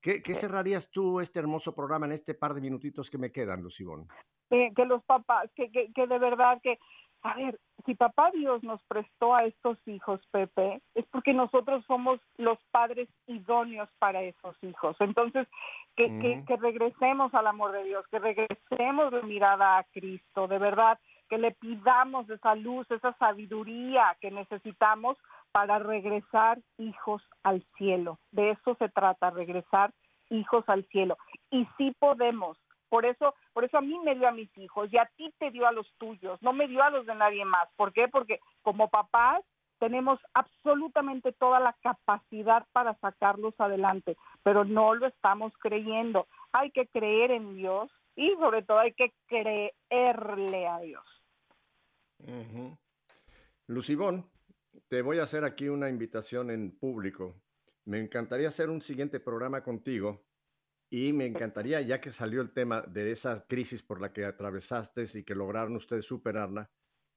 [0.00, 3.64] ¿Qué, ¿Qué, cerrarías tú este hermoso programa en este par de minutitos que me quedan,
[3.64, 4.06] Lucibón?
[4.50, 6.78] Eh, que los papás, que, que, que de verdad que
[7.22, 7.60] a ver,
[7.90, 13.08] si papá Dios nos prestó a estos hijos, Pepe, es porque nosotros somos los padres
[13.26, 14.96] idóneos para esos hijos.
[15.00, 15.48] Entonces,
[15.96, 21.00] que, que, regresemos al amor de Dios, que regresemos de mirada a Cristo, de verdad,
[21.28, 25.18] que le pidamos esa luz, esa sabiduría que necesitamos
[25.50, 28.20] para regresar hijos al cielo.
[28.30, 29.90] De eso se trata, regresar
[30.28, 31.18] hijos al cielo.
[31.50, 32.56] Y sí podemos,
[32.90, 35.50] por eso, por eso a mí me dio a mis hijos y a ti te
[35.50, 37.68] dio a los tuyos, no me dio a los de nadie más.
[37.76, 38.08] ¿Por qué?
[38.08, 39.42] Porque como papás
[39.78, 46.26] tenemos absolutamente toda la capacidad para sacarlos adelante, pero no lo estamos creyendo.
[46.52, 51.04] Hay que creer en Dios y sobre todo hay que creerle a Dios.
[53.68, 54.28] Lucibón,
[54.88, 57.36] te voy a hacer aquí una invitación en público.
[57.84, 60.20] Me encantaría hacer un siguiente programa contigo
[60.90, 65.04] y me encantaría, ya que salió el tema de esa crisis por la que atravesaste
[65.14, 66.68] y que lograron ustedes superarla,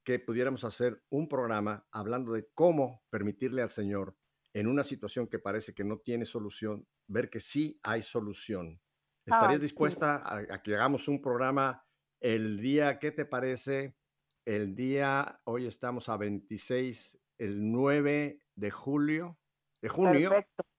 [0.05, 4.15] que pudiéramos hacer un programa hablando de cómo permitirle al Señor
[4.53, 8.79] en una situación que parece que no tiene solución, ver que sí hay solución.
[9.25, 11.83] ¿Estarías dispuesta a, que hagamos un programa
[12.19, 13.97] el día, ¿qué te parece?
[14.45, 19.39] El día, hoy estamos a 26, el 9 de julio,
[19.81, 20.29] de junio.
[20.29, 20.72] Perfecto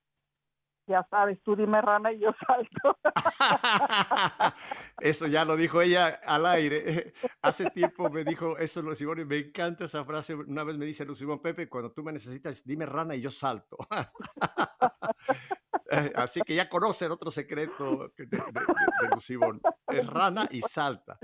[0.87, 2.97] ya sabes, tú dime rana y yo salto.
[4.99, 7.13] eso ya lo dijo ella al aire.
[7.41, 10.35] Hace tiempo me dijo eso Lucibón y me encanta esa frase.
[10.35, 13.77] Una vez me dice Lucibón, Pepe, cuando tú me necesitas, dime rana y yo salto.
[15.91, 19.61] Eh, así que ya conocen otro secreto de, de, Lucibón.
[19.87, 21.19] Es rana y salta.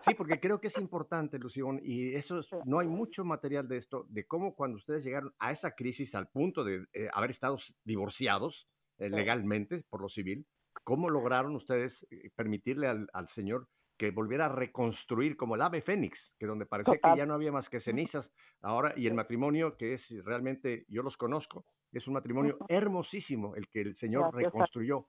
[0.00, 4.06] Sí, porque creo que es importante, Lucibón, y eso no hay mucho material de esto,
[4.08, 8.68] de cómo cuando ustedes llegaron a esa crisis al punto de eh, haber estado divorciados,
[8.98, 10.46] eh, legalmente por lo civil.
[10.84, 16.36] ¿Cómo lograron ustedes eh, permitirle al, Señor que volviera a reconstruir como el ave fénix,
[16.38, 19.92] que donde parecía que ya no había más que cenizas ahora, y el matrimonio que
[19.92, 25.08] es realmente, yo los conozco, es un matrimonio hermosísimo el que el Señor reconstruyó.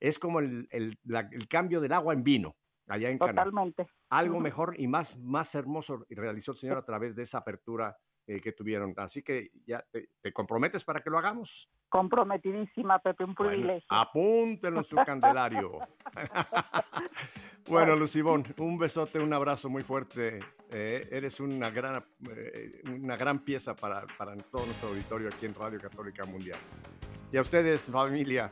[0.00, 0.98] Es como el, el,
[1.48, 2.56] cambio del agua en vino
[2.88, 3.86] allá en Totalmente.
[4.08, 8.40] Algo mejor y más, más hermoso realizó el Señor a través de esa apertura eh,
[8.40, 8.94] que tuvieron.
[8.96, 9.84] Así que ya
[10.20, 11.70] te comprometes para que lo hagamos.
[11.92, 13.86] Comprometidísima, Pepe, un privilegio.
[13.86, 15.78] Bueno, apúntenlo en su candelario.
[17.68, 20.40] bueno, Lucibón, un besote, un abrazo muy fuerte.
[20.70, 22.02] Eh, eres una gran,
[22.34, 26.58] eh, una gran pieza para, para, todo nuestro auditorio aquí en Radio Católica Mundial.
[27.30, 28.50] Y a ustedes, familia,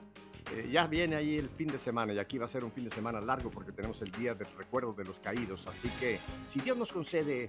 [0.54, 2.84] eh, ya viene ahí el fin de semana y aquí va a ser un fin
[2.84, 5.66] de semana largo porque tenemos el Día del Recuerdo de los Caídos.
[5.66, 7.48] Así que, si Dios nos concede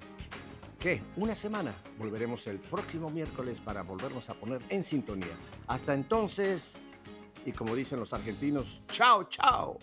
[0.82, 1.00] ¿Qué?
[1.16, 1.76] Una semana.
[2.00, 5.28] Volveremos el próximo miércoles para volvernos a poner en sintonía.
[5.68, 6.80] Hasta entonces,
[7.46, 9.78] y como dicen los argentinos, chao, chao.